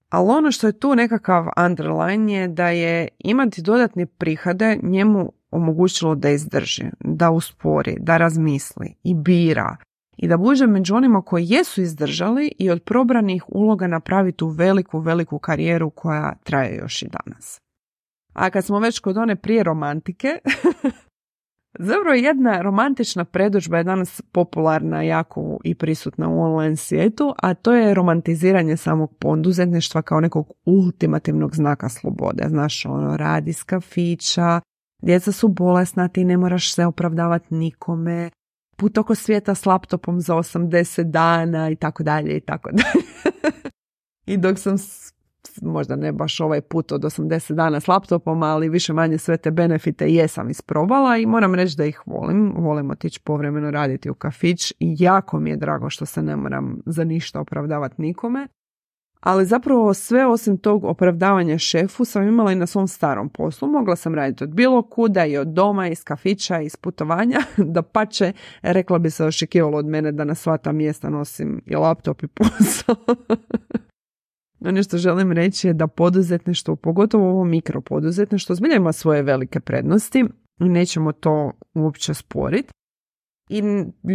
Ali 0.09 0.29
ono 0.29 0.51
što 0.51 0.67
je 0.67 0.79
tu 0.79 0.95
nekakav 0.95 1.47
underline 1.65 2.33
je 2.33 2.47
da 2.47 2.69
je 2.69 3.07
imati 3.19 3.61
dodatne 3.61 4.05
prihode 4.05 4.79
njemu 4.83 5.31
omogućilo 5.51 6.15
da 6.15 6.29
izdrži, 6.29 6.83
da 6.99 7.31
uspori, 7.31 7.97
da 7.99 8.17
razmisli 8.17 8.93
i 9.03 9.13
bira 9.13 9.77
i 10.17 10.27
da 10.27 10.37
bude 10.37 10.67
među 10.67 10.95
onima 10.95 11.21
koji 11.21 11.45
jesu 11.49 11.81
izdržali 11.81 12.51
i 12.59 12.69
od 12.69 12.83
probranih 12.83 13.43
uloga 13.47 13.87
napravi 13.87 14.31
tu 14.31 14.47
veliku, 14.47 14.99
veliku 14.99 15.39
karijeru 15.39 15.89
koja 15.89 16.35
traje 16.43 16.77
još 16.77 17.01
i 17.01 17.07
danas. 17.07 17.61
A 18.33 18.49
kad 18.49 18.65
smo 18.65 18.79
već 18.79 18.99
kod 18.99 19.17
one 19.17 19.35
prije 19.35 19.63
romantike, 19.63 20.27
zapravo 21.89 22.13
jedna 22.13 22.61
romantična 22.61 23.25
predođba 23.25 23.77
je 23.77 23.83
danas 23.83 24.21
popularna 24.31 25.01
jako 25.01 25.57
i 25.63 25.75
prisutna 25.75 26.29
u 26.29 26.41
online 26.41 26.75
svijetu, 26.75 27.33
a 27.37 27.53
to 27.53 27.73
je 27.73 27.93
romantiziranje 27.93 28.77
samog 28.77 29.15
poduzetništva 29.19 30.01
kao 30.01 30.19
nekog 30.19 30.51
ultimativnog 30.65 31.55
znaka 31.55 31.89
slobode. 31.89 32.43
Znaš, 32.47 32.85
ono, 32.85 33.17
radi 33.17 33.49
iz 33.49 33.63
kafića, 33.63 34.61
djeca 35.01 35.31
su 35.31 35.47
bolesna, 35.47 36.07
ti 36.07 36.25
ne 36.25 36.37
moraš 36.37 36.73
se 36.73 36.85
opravdavati 36.85 37.53
nikome, 37.53 38.29
put 38.77 38.97
oko 38.97 39.15
svijeta 39.15 39.55
s 39.55 39.65
laptopom 39.65 40.21
za 40.21 40.35
80 40.35 41.03
dana 41.03 41.69
i 41.69 41.75
tako 41.75 42.03
dalje 42.03 42.37
i 42.37 42.41
tako 42.41 42.69
dalje. 42.71 43.05
I 44.33 44.37
dok 44.37 44.59
sam 44.59 44.77
možda 45.61 45.95
ne 45.95 46.11
baš 46.11 46.39
ovaj 46.39 46.61
put 46.61 46.91
od 46.91 47.01
80 47.01 47.53
dana 47.53 47.79
s 47.79 47.87
laptopom, 47.87 48.43
ali 48.43 48.69
više 48.69 48.93
manje 48.93 49.17
sve 49.17 49.37
te 49.37 49.51
benefite 49.51 50.09
jesam 50.09 50.49
isprobala 50.49 51.17
i 51.17 51.25
moram 51.25 51.55
reći 51.55 51.77
da 51.77 51.85
ih 51.85 52.01
volim. 52.05 52.53
Volim 52.57 52.91
otići 52.91 53.19
povremeno 53.19 53.71
raditi 53.71 54.09
u 54.09 54.13
kafić 54.13 54.71
i 54.71 54.95
jako 54.99 55.39
mi 55.39 55.49
je 55.49 55.57
drago 55.57 55.89
što 55.89 56.05
se 56.05 56.23
ne 56.23 56.35
moram 56.35 56.81
za 56.85 57.03
ništa 57.03 57.39
opravdavati 57.39 58.01
nikome. 58.01 58.47
Ali 59.21 59.45
zapravo 59.45 59.93
sve 59.93 60.25
osim 60.25 60.57
tog 60.57 60.83
opravdavanja 60.83 61.57
šefu 61.57 62.05
sam 62.05 62.27
imala 62.27 62.51
i 62.51 62.55
na 62.55 62.67
svom 62.67 62.87
starom 62.87 63.29
poslu. 63.29 63.67
Mogla 63.67 63.95
sam 63.95 64.15
raditi 64.15 64.43
od 64.43 64.49
bilo 64.49 64.81
kuda 64.81 65.25
i 65.25 65.37
od 65.37 65.47
doma, 65.47 65.87
iz 65.87 66.03
kafića, 66.03 66.61
iz 66.61 66.75
putovanja. 66.75 67.39
Da 67.57 67.81
pače, 67.81 68.33
rekla 68.61 68.99
bi 68.99 69.09
se 69.09 69.25
očekivalo 69.25 69.77
od 69.77 69.85
mene 69.85 70.11
da 70.11 70.23
na 70.23 70.35
sva 70.35 70.57
ta 70.57 70.71
mjesta 70.71 71.09
nosim 71.09 71.61
i 71.65 71.75
laptop 71.75 72.23
i 72.23 72.27
posao. 72.27 72.95
Ono 74.65 74.83
što 74.83 74.97
želim 74.97 75.31
reći 75.31 75.67
je 75.67 75.73
da 75.73 75.87
poduzetništvo, 75.87 76.75
pogotovo 76.75 77.29
ovo 77.29 77.43
mikropoduzetništvo, 77.43 78.55
zbilja 78.55 78.75
ima 78.75 78.91
svoje 78.91 79.23
velike 79.23 79.59
prednosti 79.59 80.25
i 80.59 80.69
nećemo 80.69 81.11
to 81.11 81.51
uopće 81.73 82.13
sporiti. 82.13 82.73
I 83.49 83.61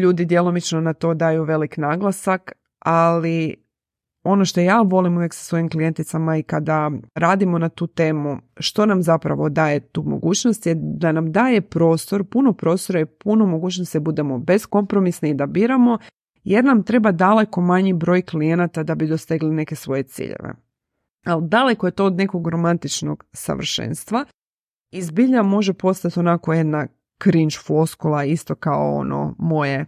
ljudi 0.02 0.24
djelomično 0.24 0.80
na 0.80 0.92
to 0.92 1.14
daju 1.14 1.44
velik 1.44 1.76
naglasak, 1.76 2.52
ali 2.78 3.66
ono 4.24 4.44
što 4.44 4.60
ja 4.60 4.82
volim 4.82 5.16
uvijek 5.16 5.34
sa 5.34 5.44
svojim 5.44 5.70
klijenticama 5.70 6.36
i 6.36 6.42
kada 6.42 6.90
radimo 7.14 7.58
na 7.58 7.68
tu 7.68 7.86
temu, 7.86 8.38
što 8.56 8.86
nam 8.86 9.02
zapravo 9.02 9.48
daje 9.48 9.80
tu 9.80 10.02
mogućnost 10.02 10.66
je 10.66 10.74
da 10.78 11.12
nam 11.12 11.32
daje 11.32 11.60
prostor, 11.60 12.24
puno 12.24 12.52
prostora 12.52 13.00
i 13.00 13.06
puno 13.06 13.46
mogućnosti 13.46 13.98
da 13.98 14.02
budemo 14.02 14.38
beskompromisni 14.38 15.30
i 15.30 15.34
da 15.34 15.46
biramo 15.46 15.98
jer 16.46 16.64
nam 16.64 16.82
treba 16.82 17.12
daleko 17.12 17.60
manji 17.60 17.92
broj 17.92 18.22
klijenata 18.22 18.82
da 18.82 18.94
bi 18.94 19.06
dostegli 19.06 19.50
neke 19.50 19.74
svoje 19.74 20.02
ciljeve. 20.02 20.54
Ali 21.24 21.48
daleko 21.48 21.86
je 21.86 21.90
to 21.90 22.04
od 22.04 22.16
nekog 22.16 22.48
romantičnog 22.48 23.24
savršenstva. 23.32 24.24
Izbilja 24.92 25.42
može 25.42 25.72
postati 25.72 26.18
onako 26.18 26.52
jedna 26.52 26.86
cringe 27.22 27.56
floskula, 27.66 28.24
isto 28.24 28.54
kao 28.54 28.96
ono 28.96 29.34
moje 29.38 29.86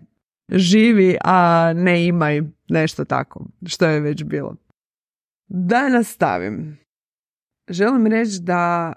živi, 0.53 1.17
a 1.25 1.73
ne 1.77 2.07
imaj 2.07 2.43
nešto 2.69 3.05
tako, 3.05 3.47
što 3.67 3.87
je 3.87 4.01
već 4.01 4.25
bilo. 4.25 4.57
Da 5.49 5.89
nastavim. 5.89 6.79
Želim 7.71 8.07
reći 8.07 8.41
da 8.43 8.93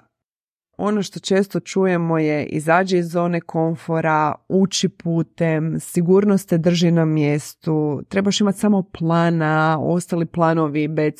ono 0.82 1.04
što 1.04 1.20
često 1.20 1.60
čujemo 1.60 2.18
je 2.18 2.46
izađi 2.46 2.98
iz 2.98 3.10
zone 3.10 3.42
komfora, 3.42 4.36
uči 4.50 4.90
putem, 4.90 5.80
sigurnost 5.80 6.50
te 6.50 6.58
drži 6.58 6.92
na 6.92 7.06
mjestu, 7.06 8.02
trebaš 8.10 8.42
imati 8.42 8.60
samo 8.60 8.84
plana, 8.84 9.78
ostali 9.82 10.26
planovi 10.26 10.88
B, 10.88 11.12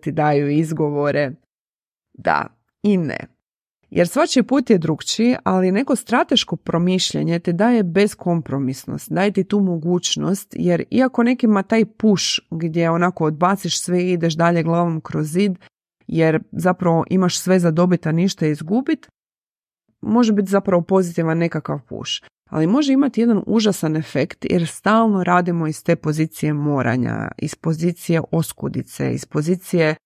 ti 0.00 0.12
daju 0.12 0.50
izgovore. 0.50 1.32
Da 2.12 2.46
i 2.82 2.96
ne. 2.96 3.18
Jer 3.90 4.08
svačiji 4.08 4.42
put 4.42 4.70
je 4.70 4.78
drugčiji, 4.78 5.36
ali 5.44 5.72
neko 5.72 5.96
strateško 5.96 6.56
promišljanje 6.56 7.38
te 7.38 7.52
daje 7.52 7.82
beskompromisnost, 7.82 9.12
daje 9.12 9.30
ti 9.30 9.44
tu 9.44 9.60
mogućnost, 9.60 10.54
jer 10.58 10.84
iako 10.90 11.22
nekima 11.22 11.62
taj 11.62 11.84
push 11.84 12.24
gdje 12.50 12.90
onako 12.90 13.24
odbaciš 13.24 13.80
sve 13.80 14.02
i 14.02 14.12
ideš 14.12 14.34
dalje 14.34 14.62
glavom 14.62 15.00
kroz 15.00 15.26
zid, 15.26 15.58
jer 16.12 16.42
zapravo 16.52 17.04
imaš 17.10 17.38
sve 17.38 17.58
za 17.58 17.70
dobiti, 17.70 18.08
a 18.08 18.12
ništa 18.12 18.46
izgubit, 18.46 19.08
može 20.00 20.32
biti 20.32 20.50
zapravo 20.50 20.82
pozitivan 20.82 21.38
nekakav 21.38 21.80
push. 21.88 22.12
Ali 22.50 22.66
može 22.66 22.92
imati 22.92 23.20
jedan 23.20 23.42
užasan 23.46 23.96
efekt 23.96 24.44
jer 24.50 24.66
stalno 24.66 25.24
radimo 25.24 25.66
iz 25.66 25.84
te 25.84 25.96
pozicije 25.96 26.52
moranja, 26.52 27.28
iz 27.38 27.54
pozicije 27.54 28.20
oskudice, 28.32 29.12
iz 29.12 29.26
pozicije 29.26 29.96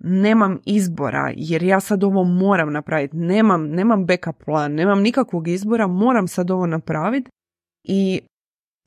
nemam 0.00 0.58
izbora 0.64 1.32
jer 1.36 1.62
ja 1.62 1.80
sad 1.80 2.04
ovo 2.04 2.24
moram 2.24 2.72
napraviti, 2.72 3.16
nemam, 3.16 3.66
nemam 3.68 4.06
backup 4.06 4.44
plan, 4.44 4.72
nemam 4.72 5.00
nikakvog 5.00 5.48
izbora, 5.48 5.86
moram 5.86 6.28
sad 6.28 6.50
ovo 6.50 6.66
napraviti 6.66 7.30
i 7.84 8.20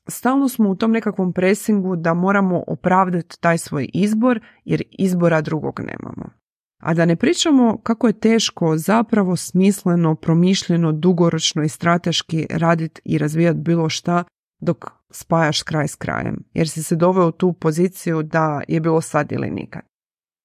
stalno 0.08 0.48
smo 0.48 0.70
u 0.70 0.74
tom 0.74 0.92
nekakvom 0.92 1.32
presingu 1.32 1.96
da 1.96 2.14
moramo 2.14 2.64
opravdati 2.66 3.40
taj 3.40 3.58
svoj 3.58 3.90
izbor 3.94 4.40
jer 4.64 4.82
izbora 4.90 5.40
drugog 5.40 5.80
nemamo. 5.80 6.43
A 6.84 6.94
da 6.94 7.04
ne 7.04 7.16
pričamo 7.16 7.78
kako 7.82 8.06
je 8.06 8.20
teško 8.20 8.76
zapravo 8.76 9.36
smisleno, 9.36 10.14
promišljeno, 10.14 10.92
dugoročno 10.92 11.62
i 11.62 11.68
strateški 11.68 12.46
raditi 12.50 13.00
i 13.04 13.18
razvijati 13.18 13.58
bilo 13.58 13.88
šta 13.88 14.24
dok 14.60 14.84
spajaš 15.10 15.62
kraj 15.62 15.88
s 15.88 15.94
krajem. 15.94 16.44
Jer 16.54 16.68
si 16.68 16.82
se 16.82 16.96
doveo 16.96 17.28
u 17.28 17.32
tu 17.32 17.52
poziciju 17.52 18.22
da 18.22 18.62
je 18.68 18.80
bilo 18.80 19.00
sad 19.00 19.32
ili 19.32 19.50
nikad. 19.50 19.82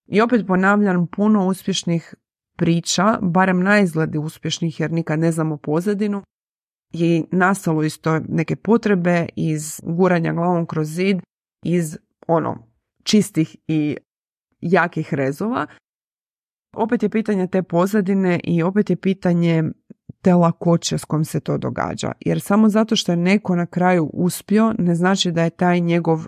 I 0.07 0.21
opet 0.21 0.47
ponavljam 0.47 1.07
puno 1.07 1.47
uspješnih 1.47 2.15
priča, 2.57 3.19
barem 3.21 3.63
na 3.63 3.79
izgledi 3.79 4.17
uspješnih 4.17 4.79
jer 4.79 4.91
nikad 4.91 5.19
ne 5.19 5.31
znamo 5.31 5.57
pozadinu, 5.57 6.23
je 6.93 7.23
nastalo 7.31 7.83
isto 7.83 8.19
neke 8.29 8.55
potrebe 8.55 9.25
iz 9.35 9.81
guranja 9.83 10.33
glavom 10.33 10.65
kroz 10.65 10.87
zid, 10.87 11.17
iz 11.65 11.97
ono 12.27 12.67
čistih 13.03 13.55
i 13.67 13.97
jakih 14.61 15.13
rezova 15.13 15.67
opet 16.73 17.03
je 17.03 17.09
pitanje 17.09 17.47
te 17.47 17.63
pozadine 17.63 18.39
i 18.43 18.63
opet 18.63 18.89
je 18.89 18.95
pitanje 18.95 19.63
te 20.21 20.33
lakoće 20.33 20.97
s 20.97 21.05
kojom 21.05 21.25
se 21.25 21.39
to 21.39 21.57
događa. 21.57 22.11
Jer 22.19 22.41
samo 22.41 22.69
zato 22.69 22.95
što 22.95 23.11
je 23.11 23.15
neko 23.15 23.55
na 23.55 23.65
kraju 23.65 24.09
uspio, 24.13 24.73
ne 24.77 24.95
znači 24.95 25.31
da 25.31 25.43
je 25.43 25.49
taj 25.49 25.79
njegov 25.79 26.25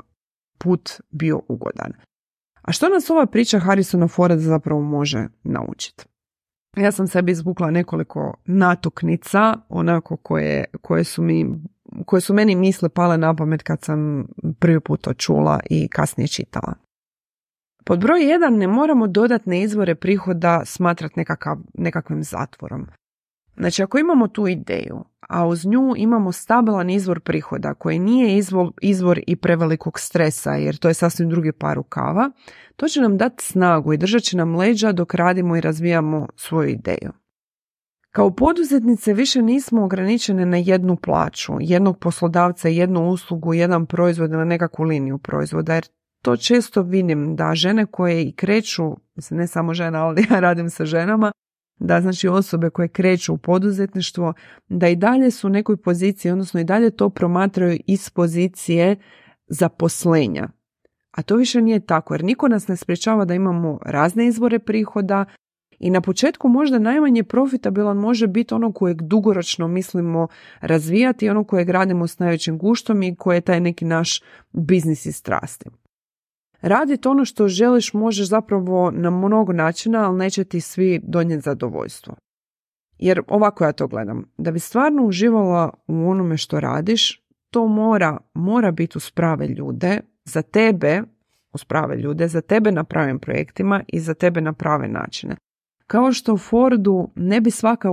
put 0.58 0.92
bio 1.10 1.42
ugodan. 1.48 1.94
A 2.62 2.72
što 2.72 2.90
nas 2.90 3.10
ova 3.10 3.26
priča 3.26 3.60
Harrisona 3.60 4.08
Forda 4.08 4.38
zapravo 4.38 4.82
može 4.82 5.28
naučiti? 5.44 6.06
Ja 6.78 6.92
sam 6.92 7.08
sebi 7.08 7.32
izvukla 7.32 7.72
nekoliko 7.72 8.34
natuknica, 8.46 9.54
onako 9.70 10.18
koje, 10.18 10.66
koje, 10.82 11.04
su 11.04 11.22
mi, 11.22 11.46
koje 12.06 12.22
su 12.22 12.34
meni 12.34 12.56
misle 12.56 12.90
pale 12.90 13.18
na 13.18 13.36
pamet 13.36 13.64
kad 13.64 13.84
sam 13.84 14.28
prvi 14.60 14.80
put 14.80 15.02
to 15.02 15.14
čula 15.14 15.60
i 15.70 15.88
kasnije 15.88 16.28
čitala. 16.28 16.74
Pod 17.84 18.00
broj 18.00 18.24
jedan 18.24 18.58
ne 18.58 18.68
moramo 18.68 19.08
dodatne 19.08 19.62
izvore 19.62 19.96
prihoda 19.96 20.62
smatrati 20.66 21.14
nekakav, 21.18 21.58
nekakvim 21.74 22.24
zatvorom. 22.24 22.88
Znači 23.58 23.84
ako 23.84 23.98
imamo 23.98 24.28
tu 24.28 24.48
ideju, 24.48 25.04
a 25.30 25.48
uz 25.48 25.66
nju 25.66 25.94
imamo 25.98 26.32
stabilan 26.32 26.90
izvor 26.90 27.20
prihoda 27.20 27.74
koji 27.74 28.00
nije 28.00 28.38
izvor, 28.38 28.72
izvor 28.82 29.20
i 29.28 29.36
prevelikog 29.36 30.00
stresa 30.00 30.52
jer 30.52 30.78
to 30.78 30.88
je 30.88 30.94
sasvim 30.94 31.30
drugi 31.30 31.52
par 31.52 31.76
rukava, 31.76 32.32
to 32.76 32.88
će 32.88 33.02
nam 33.02 33.18
dati 33.18 33.46
snagu 33.46 33.94
i 33.94 33.98
držat 33.98 34.22
će 34.22 34.38
nam 34.38 34.56
leđa 34.56 34.92
dok 34.92 35.14
radimo 35.14 35.56
i 35.56 35.62
razvijamo 35.62 36.28
svoju 36.36 36.70
ideju. 36.70 37.12
Kao 38.12 38.36
poduzetnice 38.36 39.14
više 39.14 39.42
nismo 39.42 39.84
ograničene 39.84 40.46
na 40.46 40.58
jednu 40.58 40.96
plaću, 40.96 41.54
jednog 41.60 42.00
poslodavca, 42.00 42.68
jednu 42.68 43.10
uslugu, 43.10 43.54
jedan 43.54 43.86
proizvod 43.86 44.32
ili 44.32 44.46
nekakvu 44.46 44.84
liniju 44.84 45.18
proizvoda, 45.18 45.74
jer 45.74 45.86
to 46.22 46.38
često 46.38 46.82
vidim 46.82 47.36
da 47.36 47.56
žene 47.56 47.86
koje 47.86 48.24
i 48.24 48.32
kreću, 48.32 48.96
mislim 49.16 49.40
ne 49.40 49.48
samo 49.48 49.74
žena, 49.74 50.06
ali 50.06 50.26
ja 50.30 50.40
radim 50.40 50.70
sa 50.70 50.86
ženama, 50.86 51.32
da 51.80 52.02
znači 52.02 52.28
osobe 52.28 52.70
koje 52.70 52.88
kreću 52.88 53.34
u 53.34 53.38
poduzetništvo, 53.38 54.34
da 54.68 54.88
i 54.88 54.96
dalje 54.96 55.32
su 55.32 55.48
u 55.48 55.50
nekoj 55.50 55.78
poziciji, 55.78 56.32
odnosno 56.32 56.60
i 56.60 56.64
dalje 56.64 56.90
to 56.90 57.10
promatraju 57.10 57.80
iz 57.88 58.10
pozicije 58.10 58.96
zaposlenja. 59.48 60.50
A 61.12 61.22
to 61.22 61.36
više 61.36 61.62
nije 61.62 61.86
tako, 61.86 62.14
jer 62.14 62.24
niko 62.24 62.48
nas 62.48 62.68
ne 62.68 62.76
sprječava 62.76 63.26
da 63.26 63.34
imamo 63.34 63.80
razne 63.86 64.28
izvore 64.28 64.60
prihoda, 64.60 65.26
i 65.82 65.90
na 65.90 66.02
početku 66.02 66.48
možda 66.48 66.80
najmanje 66.80 67.24
profitabilan 67.24 67.98
može 67.98 68.28
biti 68.28 68.54
ono 68.54 68.72
kojeg 68.72 69.02
dugoročno 69.02 69.68
mislimo 69.68 70.28
razvijati, 70.60 71.30
ono 71.30 71.44
kojeg 71.44 71.70
radimo 71.70 72.08
s 72.08 72.20
najvećim 72.20 72.58
guštom 72.58 73.04
i 73.04 73.16
koje 73.16 73.38
je 73.38 73.42
taj 73.42 73.60
neki 73.60 73.86
naš 73.86 74.22
biznis 74.52 75.06
i 75.06 75.12
strasti. 75.12 75.70
Raditi 76.62 77.08
ono 77.08 77.26
što 77.26 77.48
želiš 77.48 77.94
možeš 77.94 78.28
zapravo 78.28 78.92
na 78.92 79.10
mnogo 79.10 79.54
načina, 79.54 80.08
ali 80.08 80.18
neće 80.18 80.44
ti 80.44 80.62
svi 80.62 81.00
donijeti 81.04 81.44
zadovoljstvo. 81.44 82.16
Jer 83.00 83.22
ovako 83.28 83.64
ja 83.64 83.72
to 83.72 83.88
gledam. 83.88 84.24
Da 84.38 84.52
bi 84.52 84.60
stvarno 84.60 85.04
uživala 85.04 85.70
u 85.88 86.10
onome 86.10 86.38
što 86.38 86.60
radiš, 86.60 87.22
to 87.50 87.68
mora, 87.68 88.18
mora 88.34 88.72
biti 88.72 88.98
uz 88.98 89.12
prave 89.12 89.48
ljude, 89.48 90.00
za 90.26 90.42
tebe, 90.42 91.02
uz 91.54 91.64
prave 91.64 91.96
ljude, 91.96 92.28
za 92.28 92.42
tebe 92.42 92.72
na 92.72 92.84
pravim 92.84 93.20
projektima 93.20 93.84
i 93.88 94.00
za 94.00 94.14
tebe 94.14 94.42
na 94.42 94.54
prave 94.54 94.88
načine. 94.88 95.36
Kao 95.88 96.12
što 96.12 96.38
Fordu 96.38 97.10
ne 97.16 97.42
bi 97.42 97.52
svaka 97.52 97.90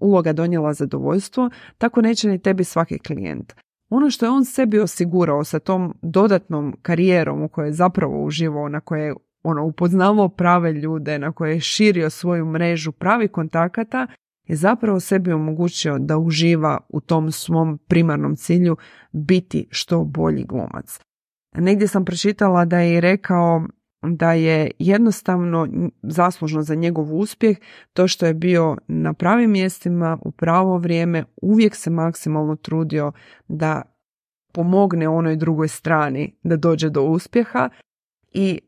uloga 0.00 0.32
donijela 0.32 0.72
zadovoljstvo, 0.72 1.50
tako 1.78 2.00
neće 2.00 2.28
ni 2.28 2.42
tebi 2.42 2.64
svaki 2.64 2.98
klijent. 2.98 3.54
Ono 3.88 4.10
što 4.10 4.26
je 4.26 4.30
on 4.30 4.44
sebi 4.44 4.78
osigurao 4.78 5.44
sa 5.44 5.58
tom 5.58 5.94
dodatnom 6.02 6.76
karijerom 6.82 7.42
u 7.42 7.48
kojoj 7.48 7.68
je 7.68 7.72
zapravo 7.72 8.24
uživao, 8.24 8.68
na 8.68 8.80
koje 8.80 9.06
je 9.06 9.14
ono, 9.42 9.64
upoznavao 9.64 10.28
prave 10.28 10.72
ljude, 10.72 11.18
na 11.18 11.32
koje 11.32 11.54
je 11.54 11.60
širio 11.60 12.10
svoju 12.10 12.46
mrežu 12.46 12.92
pravi 12.92 13.28
kontakata, 13.28 14.06
je 14.46 14.56
zapravo 14.56 15.00
sebi 15.00 15.32
omogućio 15.32 15.98
da 15.98 16.18
uživa 16.18 16.78
u 16.88 17.00
tom 17.00 17.32
svom 17.32 17.78
primarnom 17.78 18.36
cilju 18.36 18.76
biti 19.12 19.68
što 19.70 20.04
bolji 20.04 20.44
glumac. 20.44 21.00
Negdje 21.56 21.88
sam 21.88 22.04
pročitala 22.04 22.64
da 22.64 22.78
je 22.78 23.00
rekao 23.00 23.62
da 24.06 24.32
je 24.32 24.70
jednostavno 24.78 25.68
zaslužno 26.02 26.62
za 26.62 26.74
njegov 26.74 27.16
uspjeh 27.18 27.58
to 27.92 28.08
što 28.08 28.26
je 28.26 28.34
bio 28.34 28.76
na 28.88 29.12
pravim 29.12 29.50
mjestima 29.50 30.18
u 30.22 30.30
pravo 30.30 30.78
vrijeme, 30.78 31.24
uvijek 31.42 31.74
se 31.74 31.90
maksimalno 31.90 32.56
trudio 32.56 33.12
da 33.48 33.82
pomogne 34.52 35.08
onoj 35.08 35.36
drugoj 35.36 35.68
strani 35.68 36.34
da 36.42 36.56
dođe 36.56 36.90
do 36.90 37.02
uspjeha 37.02 37.68
i 38.32 38.60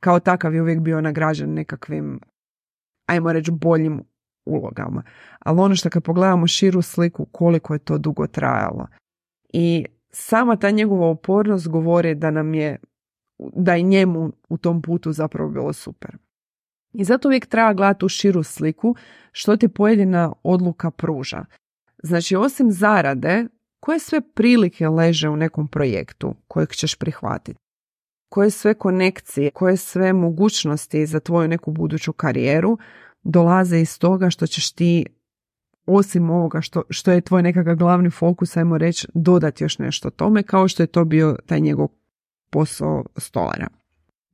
kao 0.00 0.20
takav 0.20 0.54
je 0.54 0.62
uvijek 0.62 0.80
bio 0.80 1.00
nagrađen 1.00 1.54
nekakvim, 1.54 2.20
ajmo 3.06 3.32
reći, 3.32 3.50
boljim 3.50 4.02
ulogama. 4.44 5.02
Ali 5.38 5.60
ono 5.60 5.74
što 5.76 5.90
kad 5.90 6.02
pogledamo 6.02 6.46
širu 6.46 6.82
sliku, 6.82 7.24
koliko 7.24 7.72
je 7.72 7.78
to 7.78 7.98
dugo 7.98 8.26
trajalo. 8.26 8.86
I 9.52 9.86
sama 10.10 10.56
ta 10.56 10.70
njegova 10.70 11.10
upornost 11.10 11.68
govori 11.68 12.14
da 12.14 12.30
nam 12.30 12.54
je 12.54 12.78
da 13.54 13.74
je 13.74 13.82
njemu 13.82 14.32
u 14.48 14.58
tom 14.58 14.82
putu 14.82 15.12
zapravo 15.12 15.50
bilo 15.50 15.72
super. 15.72 16.16
I 16.92 17.04
zato 17.04 17.28
uvijek 17.28 17.46
treba 17.46 17.72
gledati 17.72 18.04
u 18.04 18.08
širu 18.08 18.42
sliku 18.42 18.94
što 19.32 19.56
ti 19.56 19.68
pojedina 19.68 20.32
odluka 20.42 20.90
pruža. 20.90 21.44
Znači, 22.02 22.36
osim 22.36 22.72
zarade, 22.72 23.46
koje 23.80 23.98
sve 23.98 24.20
prilike 24.34 24.88
leže 24.88 25.28
u 25.28 25.36
nekom 25.36 25.68
projektu 25.68 26.34
kojeg 26.48 26.70
ćeš 26.70 26.94
prihvatiti? 26.94 27.58
Koje 28.28 28.50
sve 28.50 28.74
konekcije, 28.74 29.50
koje 29.50 29.76
sve 29.76 30.12
mogućnosti 30.12 31.06
za 31.06 31.20
tvoju 31.20 31.48
neku 31.48 31.70
buduću 31.70 32.12
karijeru 32.12 32.78
dolaze 33.22 33.80
iz 33.80 33.98
toga 33.98 34.30
što 34.30 34.46
ćeš 34.46 34.72
ti 34.72 35.06
osim 35.86 36.30
ovoga 36.30 36.60
što, 36.60 36.82
što 36.90 37.12
je 37.12 37.20
tvoj 37.20 37.42
nekakav 37.42 37.76
glavni 37.76 38.10
fokus, 38.10 38.56
ajmo 38.56 38.78
reći, 38.78 39.08
dodati 39.14 39.64
još 39.64 39.78
nešto 39.78 40.10
tome, 40.10 40.42
kao 40.42 40.68
što 40.68 40.82
je 40.82 40.86
to 40.86 41.04
bio 41.04 41.36
taj 41.46 41.60
njegov 41.60 41.88
posao 42.52 43.04
stolara 43.16 43.68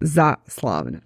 za 0.00 0.35
slavne. 0.46 1.00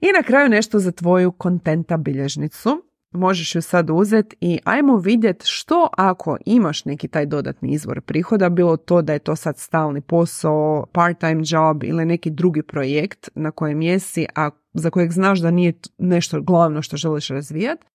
I 0.00 0.06
na 0.16 0.22
kraju 0.22 0.48
nešto 0.48 0.78
za 0.78 0.92
tvoju 0.92 1.32
kontenta 1.32 1.96
bilježnicu. 1.96 2.84
Možeš 3.14 3.54
ju 3.54 3.62
sad 3.62 3.90
uzeti 3.90 4.36
i 4.40 4.58
ajmo 4.64 4.96
vidjeti 4.96 5.46
što 5.46 5.88
ako 5.96 6.36
imaš 6.46 6.84
neki 6.84 7.08
taj 7.08 7.26
dodatni 7.26 7.72
izvor 7.72 8.00
prihoda, 8.00 8.48
bilo 8.48 8.76
to 8.76 9.02
da 9.02 9.12
je 9.12 9.18
to 9.18 9.36
sad 9.36 9.58
stalni 9.58 10.00
posao, 10.00 10.86
part-time 10.92 11.42
job 11.46 11.84
ili 11.84 12.04
neki 12.04 12.30
drugi 12.30 12.62
projekt 12.62 13.28
na 13.34 13.50
kojem 13.50 13.82
jesi, 13.82 14.26
a 14.34 14.50
za 14.74 14.90
kojeg 14.90 15.12
znaš 15.12 15.40
da 15.40 15.50
nije 15.50 15.72
nešto 15.98 16.40
glavno 16.40 16.82
što 16.82 16.96
želiš 16.96 17.28
razvijati, 17.28 17.86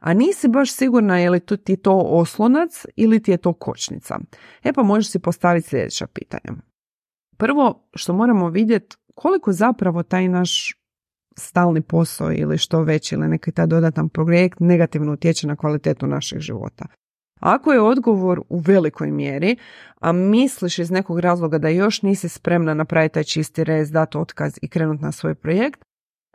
a 0.00 0.14
nisi 0.14 0.48
baš 0.48 0.72
sigurna 0.72 1.18
je 1.18 1.30
li 1.30 1.40
ti 1.40 1.76
to 1.76 1.96
oslonac 1.96 2.86
ili 2.96 3.22
ti 3.22 3.30
je 3.30 3.36
to 3.36 3.52
kočnica. 3.52 4.18
E 4.64 4.72
pa 4.72 4.82
možeš 4.82 5.10
si 5.10 5.18
postaviti 5.18 5.68
sljedeća 5.68 6.06
pitanja. 6.06 6.67
Prvo 7.38 7.88
što 7.94 8.12
moramo 8.12 8.48
vidjeti 8.48 8.96
koliko 9.14 9.52
zapravo 9.52 10.02
taj 10.02 10.28
naš 10.28 10.74
stalni 11.36 11.82
posao 11.82 12.32
ili 12.32 12.58
što 12.58 12.82
već 12.82 13.12
ili 13.12 13.28
neki 13.28 13.52
taj 13.52 13.66
dodatan 13.66 14.08
projekt 14.08 14.60
negativno 14.60 15.12
utječe 15.12 15.46
na 15.46 15.56
kvalitetu 15.56 16.06
našeg 16.06 16.40
života. 16.40 16.86
Ako 17.40 17.72
je 17.72 17.80
odgovor 17.80 18.40
u 18.48 18.58
velikoj 18.58 19.10
mjeri, 19.10 19.56
a 20.00 20.12
misliš 20.12 20.78
iz 20.78 20.90
nekog 20.90 21.20
razloga 21.20 21.58
da 21.58 21.68
još 21.68 22.02
nisi 22.02 22.28
spremna 22.28 22.74
napraviti 22.74 23.14
taj 23.14 23.24
čisti 23.24 23.64
rez, 23.64 23.90
dati 23.90 24.18
otkaz 24.18 24.58
i 24.62 24.68
krenuti 24.68 25.02
na 25.02 25.12
svoj 25.12 25.34
projekt, 25.34 25.80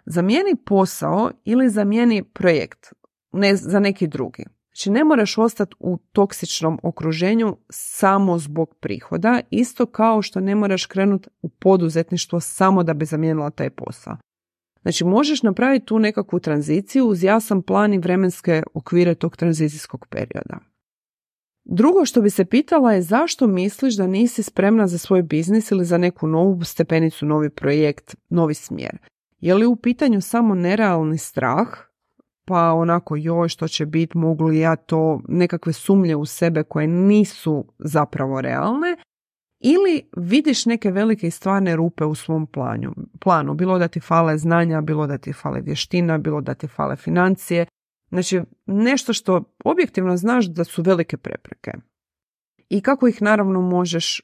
zamijeni 0.05 0.55
posao 0.65 1.31
ili 1.45 1.69
zamijeni 1.69 2.23
projekt 2.23 2.93
ne, 3.31 3.55
za 3.55 3.79
neki 3.79 4.07
drugi. 4.07 4.45
Znači 4.73 4.91
ne 4.91 5.03
moraš 5.03 5.37
ostati 5.37 5.75
u 5.79 5.97
toksičnom 6.11 6.79
okruženju 6.83 7.57
samo 7.69 8.39
zbog 8.39 8.75
prihoda, 8.79 9.41
isto 9.49 9.85
kao 9.85 10.21
što 10.21 10.39
ne 10.39 10.55
moraš 10.55 10.85
krenuti 10.85 11.29
u 11.41 11.49
poduzetništvo 11.49 12.39
samo 12.39 12.83
da 12.83 12.93
bi 12.93 13.05
zamijenila 13.05 13.49
taj 13.49 13.69
posao. 13.69 14.17
Znači 14.81 15.05
možeš 15.05 15.43
napraviti 15.43 15.85
tu 15.85 15.99
nekakvu 15.99 16.39
tranziciju 16.39 17.07
uz 17.07 17.23
jasan 17.23 17.61
plan 17.61 17.93
i 17.93 17.97
vremenske 17.97 18.63
okvire 18.73 19.15
tog 19.15 19.37
tranzicijskog 19.37 20.07
perioda. 20.07 20.57
Drugo 21.65 22.05
što 22.05 22.21
bi 22.21 22.29
se 22.29 22.45
pitala 22.45 22.93
je 22.93 23.01
zašto 23.01 23.47
misliš 23.47 23.95
da 23.95 24.07
nisi 24.07 24.43
spremna 24.43 24.87
za 24.87 24.97
svoj 24.97 25.21
biznis 25.21 25.71
ili 25.71 25.85
za 25.85 25.97
neku 25.97 26.27
novu 26.27 26.63
stepenicu, 26.63 27.25
novi 27.25 27.49
projekt, 27.49 28.15
novi 28.29 28.53
smjer. 28.53 28.97
Je 29.39 29.55
li 29.55 29.65
u 29.65 29.75
pitanju 29.75 30.21
samo 30.21 30.55
nerealni 30.55 31.17
strah 31.17 31.67
pa 32.45 32.73
onako 32.73 33.15
joj 33.15 33.49
što 33.49 33.67
će 33.67 33.85
biti, 33.85 34.17
mogu 34.17 34.43
li 34.43 34.59
ja 34.59 34.75
to, 34.75 35.21
nekakve 35.27 35.73
sumnje 35.73 36.15
u 36.15 36.25
sebe 36.25 36.63
koje 36.63 36.87
nisu 36.87 37.65
zapravo 37.79 38.41
realne, 38.41 38.97
ili 39.59 40.09
vidiš 40.17 40.65
neke 40.65 40.91
velike 40.91 41.27
i 41.27 41.31
stvarne 41.31 41.75
rupe 41.75 42.05
u 42.05 42.15
svom 42.15 42.47
planu, 42.47 42.93
planu, 43.19 43.53
bilo 43.53 43.79
da 43.79 43.87
ti 43.87 43.99
fale 43.99 44.37
znanja, 44.37 44.81
bilo 44.81 45.07
da 45.07 45.17
ti 45.17 45.33
fale 45.33 45.61
vještina, 45.61 46.17
bilo 46.17 46.41
da 46.41 46.53
ti 46.53 46.67
fale 46.67 46.95
financije, 46.95 47.65
znači 48.09 48.41
nešto 48.65 49.13
što 49.13 49.43
objektivno 49.65 50.17
znaš 50.17 50.45
da 50.45 50.63
su 50.63 50.81
velike 50.81 51.17
prepreke. 51.17 51.71
I 52.69 52.81
kako 52.81 53.07
ih 53.07 53.21
naravno 53.21 53.61
možeš 53.61 54.21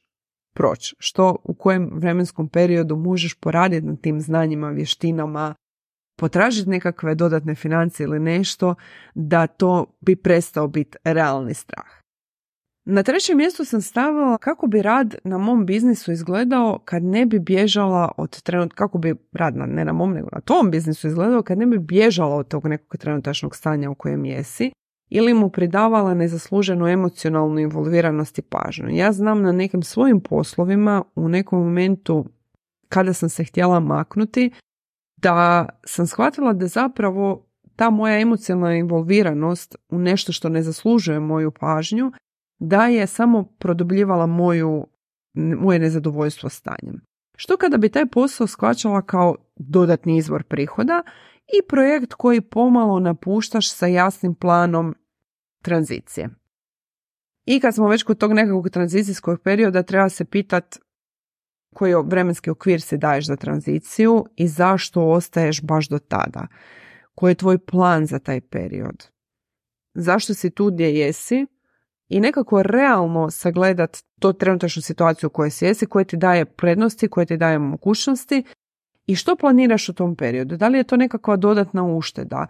proći, 0.54 0.96
što 1.00 1.36
u 1.44 1.54
kojem 1.54 1.90
vremenskom 1.94 2.50
periodu 2.50 2.96
možeš 2.96 3.40
poraditi 3.40 3.88
na 3.88 3.96
tim 3.96 4.22
znanjima, 4.22 4.70
vještinama, 4.70 5.56
potražiti 6.20 6.70
nekakve 6.70 7.16
dodatne 7.16 7.56
financije 7.56 8.04
ili 8.04 8.20
nešto 8.20 8.76
da 9.16 9.48
to 9.48 9.86
bi 10.02 10.16
prestao 10.16 10.68
biti 10.68 10.98
realni 11.04 11.54
strah. 11.54 12.00
Na 12.86 13.04
trećem 13.04 13.38
mjestu 13.38 13.66
sam 13.66 13.82
stavila 13.82 14.38
kako 14.38 14.68
bi 14.68 14.82
rad 14.82 15.16
na 15.24 15.38
mom 15.38 15.66
biznisu 15.66 16.12
izgledao 16.12 16.80
kad 16.86 17.04
ne 17.04 17.26
bi 17.26 17.40
bježala 17.40 18.12
od 18.18 18.42
trenutka, 18.42 18.76
kako 18.76 18.98
bi 18.98 19.16
rad 19.32 19.56
na, 19.56 19.66
ne 19.66 19.86
na 19.86 19.94
mom 19.94 20.14
nego 20.14 20.28
na 20.32 20.42
tom 20.42 20.72
biznisu 20.72 21.08
izgledao 21.08 21.42
kad 21.42 21.58
ne 21.58 21.66
bi 21.66 21.80
bježala 21.80 22.36
od 22.36 22.48
tog 22.48 22.68
nekog 22.68 22.98
trenutačnog 22.98 23.56
stanja 23.56 23.90
u 23.90 23.96
kojem 23.96 24.26
jesi 24.26 24.72
ili 25.10 25.34
mu 25.34 25.50
pridavala 25.50 26.14
nezasluženu 26.14 26.88
emocionalnu 26.88 27.60
involviranost 27.60 28.40
i 28.40 28.42
pažnju. 28.42 28.90
Ja 28.90 29.12
znam 29.12 29.42
na 29.42 29.52
nekim 29.52 29.84
svojim 29.84 30.22
poslovima 30.22 31.04
u 31.16 31.30
nekom 31.30 31.60
momentu 31.60 32.26
kada 32.90 33.14
sam 33.14 33.30
se 33.30 33.44
htjela 33.44 33.80
maknuti 33.80 34.52
da 35.22 35.70
sam 35.86 36.08
shvatila 36.08 36.54
da 36.54 36.68
zapravo 36.68 37.46
ta 37.76 37.90
moja 37.90 38.20
emocionalna 38.20 38.76
involviranost 38.76 39.76
u 39.90 40.00
nešto 40.00 40.32
što 40.32 40.50
ne 40.50 40.64
zaslužuje 40.64 41.20
moju 41.20 41.52
pažnju, 41.52 42.12
da 42.60 42.86
je 42.86 43.08
samo 43.08 43.44
produbljivala 43.44 44.26
moju, 44.26 44.88
moje 45.34 45.80
nezadovoljstvo 45.80 46.50
stanjem. 46.50 47.02
Što 47.38 47.58
kada 47.58 47.78
bi 47.78 47.90
taj 47.90 48.06
posao 48.06 48.48
shvaćala 48.48 49.02
kao 49.02 49.36
dodatni 49.56 50.18
izvor 50.18 50.44
prihoda 50.44 51.04
i 51.48 51.68
projekt 51.68 52.14
koji 52.14 52.42
pomalo 52.42 53.00
napuštaš 53.00 53.72
sa 53.72 53.88
jasnim 53.88 54.36
planom 54.36 54.96
tranzicije. 55.62 56.30
I 57.46 57.60
kad 57.60 57.76
smo 57.76 57.88
već 57.88 58.04
kod 58.04 58.18
tog 58.18 58.34
nekakvog 58.34 58.70
tranzicijskog 58.70 59.40
perioda 59.40 59.84
treba 59.84 60.10
se 60.10 60.26
pitat 60.26 60.80
koji 61.76 61.94
vremenski 62.06 62.50
okvir 62.50 62.82
si 62.82 62.98
daješ 62.98 63.26
za 63.26 63.36
tranziciju 63.36 64.26
i 64.36 64.48
zašto 64.48 65.06
ostaješ 65.06 65.62
baš 65.62 65.88
do 65.88 66.00
tada. 66.00 66.48
Koji 67.16 67.32
je 67.32 67.36
tvoj 67.36 67.58
plan 67.58 68.06
za 68.06 68.20
taj 68.20 68.42
period? 68.42 69.08
Zašto 69.94 70.34
si 70.34 70.50
tu 70.50 70.72
gdje 70.72 70.96
jesi? 70.96 71.46
I 72.10 72.20
nekako 72.20 72.64
realno 72.64 73.30
sagledat 73.30 73.98
to 74.20 74.34
trenutačnu 74.34 74.82
situaciju 74.82 75.28
u 75.28 75.30
kojoj 75.30 75.50
si 75.50 75.66
jesi, 75.66 75.86
koje 75.86 76.06
ti 76.06 76.18
daje 76.18 76.46
prednosti, 76.46 77.08
koje 77.08 77.26
ti 77.26 77.38
daje 77.38 77.60
mogućnosti 77.60 78.44
i 79.06 79.16
što 79.16 79.36
planiraš 79.36 79.90
u 79.90 79.94
tom 79.94 80.16
periodu. 80.16 80.58
Da 80.58 80.68
li 80.68 80.78
je 80.78 80.84
to 80.84 80.98
nekakva 80.98 81.36
dodatna 81.36 81.84
ušteda? 81.84 82.48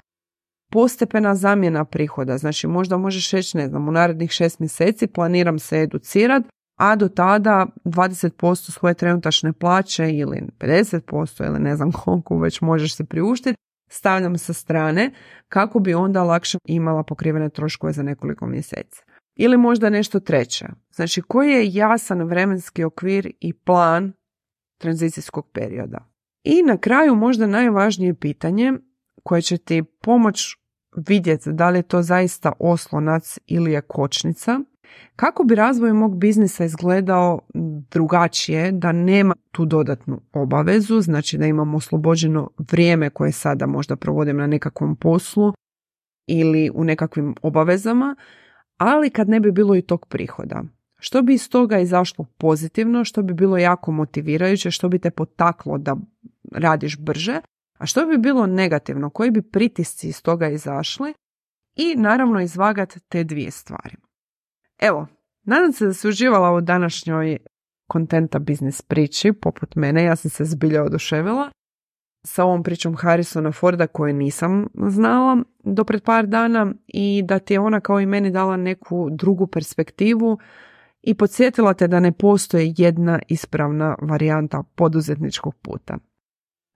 Postepena 0.71 1.35
zamjena 1.35 1.85
prihoda, 1.85 2.37
znači 2.37 2.67
možda 2.67 2.97
možeš 2.97 3.31
reći, 3.31 3.57
ne 3.57 3.67
znam, 3.67 3.87
u 3.87 3.91
narednih 3.91 4.31
šest 4.31 4.59
mjeseci 4.59 5.07
planiram 5.07 5.59
se 5.59 5.81
educirat, 5.81 6.43
a 6.79 6.95
do 6.95 7.09
tada 7.09 7.65
20% 7.85 8.71
svoje 8.71 8.93
trenutačne 8.93 9.53
plaće 9.53 10.11
ili 10.11 10.41
50% 10.59 11.45
ili 11.45 11.59
ne 11.59 11.75
znam 11.75 11.91
koliko 11.91 12.39
već 12.39 12.61
možeš 12.61 12.95
se 12.95 13.05
priuštiti, 13.05 13.57
stavljam 13.89 14.37
sa 14.37 14.53
strane 14.53 15.11
kako 15.49 15.79
bi 15.79 15.93
onda 15.93 16.23
lakše 16.23 16.57
imala 16.65 17.03
pokrivene 17.03 17.49
troškove 17.49 17.93
za 17.93 18.03
nekoliko 18.03 18.47
mjeseci. 18.47 19.01
Ili 19.35 19.57
možda 19.57 19.89
nešto 19.89 20.19
treće. 20.19 20.65
Znači 20.91 21.21
koji 21.21 21.51
je 21.51 21.73
jasan 21.73 22.23
vremenski 22.23 22.83
okvir 22.83 23.31
i 23.39 23.53
plan 23.53 24.13
tranzicijskog 24.77 25.47
perioda. 25.53 26.09
I 26.43 26.63
na 26.63 26.77
kraju 26.77 27.15
možda 27.15 27.47
najvažnije 27.47 28.13
pitanje 28.13 28.73
koje 29.23 29.41
će 29.41 29.57
ti 29.57 29.83
pomoć 30.01 30.55
vidjeti 31.07 31.53
da 31.53 31.69
li 31.69 31.79
je 31.79 31.83
to 31.83 32.01
zaista 32.01 32.51
oslonac 32.59 33.39
ili 33.45 33.71
je 33.71 33.81
kočnica. 33.81 34.59
Kako 35.15 35.43
bi 35.43 35.55
razvoj 35.55 35.93
mog 35.93 36.17
biznisa 36.17 36.65
izgledao 36.65 37.39
drugačije, 37.91 38.71
da 38.71 38.91
nema 38.91 39.35
tu 39.51 39.65
dodatnu 39.65 40.21
obavezu, 40.33 41.01
znači 41.01 41.37
da 41.37 41.45
imam 41.45 41.75
oslobođeno 41.75 42.49
vrijeme 42.71 43.09
koje 43.09 43.31
sada 43.31 43.65
možda 43.65 43.95
provodim 43.95 44.37
na 44.37 44.47
nekakvom 44.47 44.95
poslu 44.95 45.53
ili 46.27 46.71
u 46.73 46.83
nekakvim 46.83 47.35
obavezama, 47.41 48.15
ali 48.77 49.09
kad 49.09 49.29
ne 49.29 49.39
bi 49.39 49.51
bilo 49.51 49.75
i 49.75 49.81
tog 49.81 50.05
prihoda. 50.05 50.63
Što 50.99 51.21
bi 51.21 51.33
iz 51.33 51.49
toga 51.49 51.79
izašlo 51.79 52.25
pozitivno, 52.37 53.03
što 53.03 53.21
bi 53.21 53.33
bilo 53.33 53.57
jako 53.57 53.91
motivirajuće, 53.91 54.71
što 54.71 54.89
bi 54.89 54.99
te 54.99 55.11
potaklo 55.11 55.77
da 55.77 55.95
radiš 56.51 56.97
brže, 56.97 57.41
a 57.77 57.85
što 57.85 58.05
bi 58.05 58.17
bilo 58.17 58.45
negativno, 58.47 59.09
koji 59.09 59.31
bi 59.31 59.41
pritisci 59.41 60.07
iz 60.07 60.21
toga 60.21 60.49
izašli 60.49 61.13
i 61.75 61.95
naravno 61.95 62.41
izvagat 62.41 62.97
te 63.09 63.23
dvije 63.23 63.51
stvari. 63.51 63.95
Evo, 64.79 65.07
nadam 65.43 65.71
se 65.71 65.85
da 65.85 65.93
se 65.93 66.07
uživala 66.07 66.51
u 66.51 66.61
današnjoj 66.61 67.37
kontenta 67.87 68.39
biznis 68.39 68.81
priči, 68.81 69.33
poput 69.33 69.75
mene, 69.75 70.03
ja 70.03 70.15
sam 70.15 70.31
se 70.31 70.45
zbilja 70.45 70.83
oduševila 70.83 71.51
sa 72.25 72.43
ovom 72.43 72.63
pričom 72.63 72.95
Harrisona 72.95 73.51
Forda 73.51 73.87
koje 73.87 74.13
nisam 74.13 74.67
znala 74.87 75.37
do 75.63 75.83
pred 75.83 76.03
par 76.03 76.27
dana 76.27 76.73
i 76.87 77.21
da 77.25 77.39
ti 77.39 77.53
je 77.53 77.59
ona 77.59 77.79
kao 77.79 77.99
i 77.99 78.05
meni 78.05 78.31
dala 78.31 78.57
neku 78.57 79.09
drugu 79.11 79.47
perspektivu 79.47 80.37
i 81.01 81.13
podsjetila 81.13 81.73
te 81.73 81.87
da 81.87 81.99
ne 81.99 82.11
postoji 82.11 82.73
jedna 82.77 83.19
ispravna 83.27 83.95
varijanta 84.01 84.63
poduzetničkog 84.75 85.55
puta. 85.61 85.97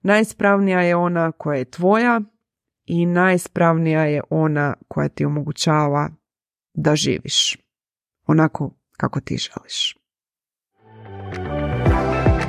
Najispravnija 0.04 0.82
je 0.82 0.96
ona 0.96 1.32
koja 1.32 1.58
je 1.58 1.66
tvoja 1.66 2.22
i 2.86 3.06
najispravnija 3.06 4.06
je 4.06 4.22
ona 4.30 4.74
koja 4.88 5.10
ti 5.10 5.26
omogućava 5.26 6.10
da 6.74 6.96
živiš 6.96 7.63
onako 8.28 8.72
kako 8.98 9.20
ti 9.20 9.38
želiš. 9.38 9.98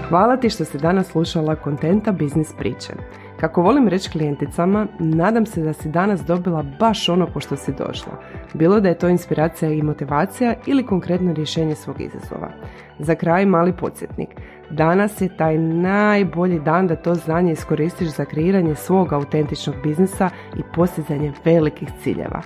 Hvala 0.09 0.37
ti 0.37 0.51
što 0.51 0.65
si 0.65 0.79
danas 0.79 1.07
slušala 1.07 1.57
kontenta 1.57 2.13
biznis 2.13 2.53
priče. 2.59 2.93
Kako 3.41 3.63
volim 3.63 3.89
reći 3.89 4.11
klijenticama, 4.11 4.87
nadam 4.99 5.47
se 5.47 5.63
da 5.63 5.73
si 5.73 5.89
danas 5.89 6.21
dobila 6.25 6.65
baš 6.81 7.09
ono 7.09 7.27
po 7.27 7.41
što 7.41 7.57
si 7.57 7.73
došla. 7.73 8.13
Bilo 8.55 8.81
da 8.81 8.89
je 8.89 8.99
to 8.99 9.09
inspiracija 9.09 9.71
i 9.71 9.83
motivacija 9.83 10.55
ili 10.67 10.87
konkretno 10.87 11.33
rješenje 11.33 11.75
svog 11.75 12.01
izazova. 12.01 12.51
Za 12.99 13.15
kraj 13.15 13.47
mali 13.47 13.73
podsjetnik. 13.77 14.29
Danas 14.71 15.21
je 15.21 15.37
taj 15.37 15.59
najbolji 15.59 16.61
dan 16.61 16.87
da 16.87 16.97
to 16.97 17.15
znanje 17.15 17.53
iskoristiš 17.53 18.09
za 18.09 18.25
kreiranje 18.25 18.75
svog 18.75 19.13
autentičnog 19.13 19.77
biznisa 19.83 20.31
i 20.57 20.61
postizanje 20.75 21.33
velikih 21.45 21.89
ciljeva. 22.03 22.43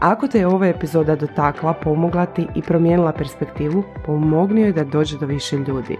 Ako 0.00 0.28
te 0.28 0.38
je 0.38 0.46
ova 0.46 0.66
epizoda 0.66 1.16
dotakla, 1.16 1.72
pomogla 1.72 2.26
ti 2.26 2.46
i 2.54 2.62
promijenila 2.62 3.12
perspektivu, 3.12 3.84
pomogni 4.06 4.60
joj 4.60 4.72
da 4.72 4.84
dođe 4.84 5.18
do 5.18 5.26
više 5.26 5.56
ljudi. 5.56 5.96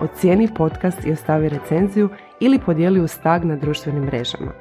Ocijeni 0.00 0.48
podcast 0.54 1.06
i 1.06 1.12
ostavi 1.12 1.48
recenziju 1.48 2.08
ili 2.40 2.58
podijeli 2.58 3.00
u 3.00 3.08
stag 3.08 3.44
na 3.44 3.56
društvenim 3.56 4.04
mrežama. 4.04 4.52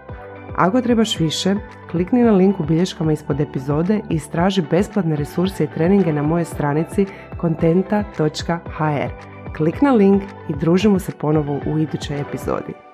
Ako 0.56 0.82
trebaš 0.82 1.20
više, 1.20 1.56
klikni 1.92 2.24
na 2.24 2.32
link 2.32 2.60
u 2.60 2.64
bilješkama 2.64 3.12
ispod 3.12 3.42
epizode 3.42 4.02
i 4.10 4.16
istraži 4.16 4.62
besplatne 4.72 5.16
resurse 5.16 5.64
i 5.64 5.68
treninge 5.68 6.14
na 6.14 6.24
mojoj 6.24 6.46
stranici 6.46 7.06
kontenta.hr. 7.38 9.12
Klik 9.58 9.82
na 9.82 9.92
link 9.92 10.24
i 10.50 10.54
družimo 10.54 11.00
se 11.00 11.12
ponovo 11.12 11.60
u 11.68 11.80
idućoj 11.80 12.22
epizodi. 12.22 12.87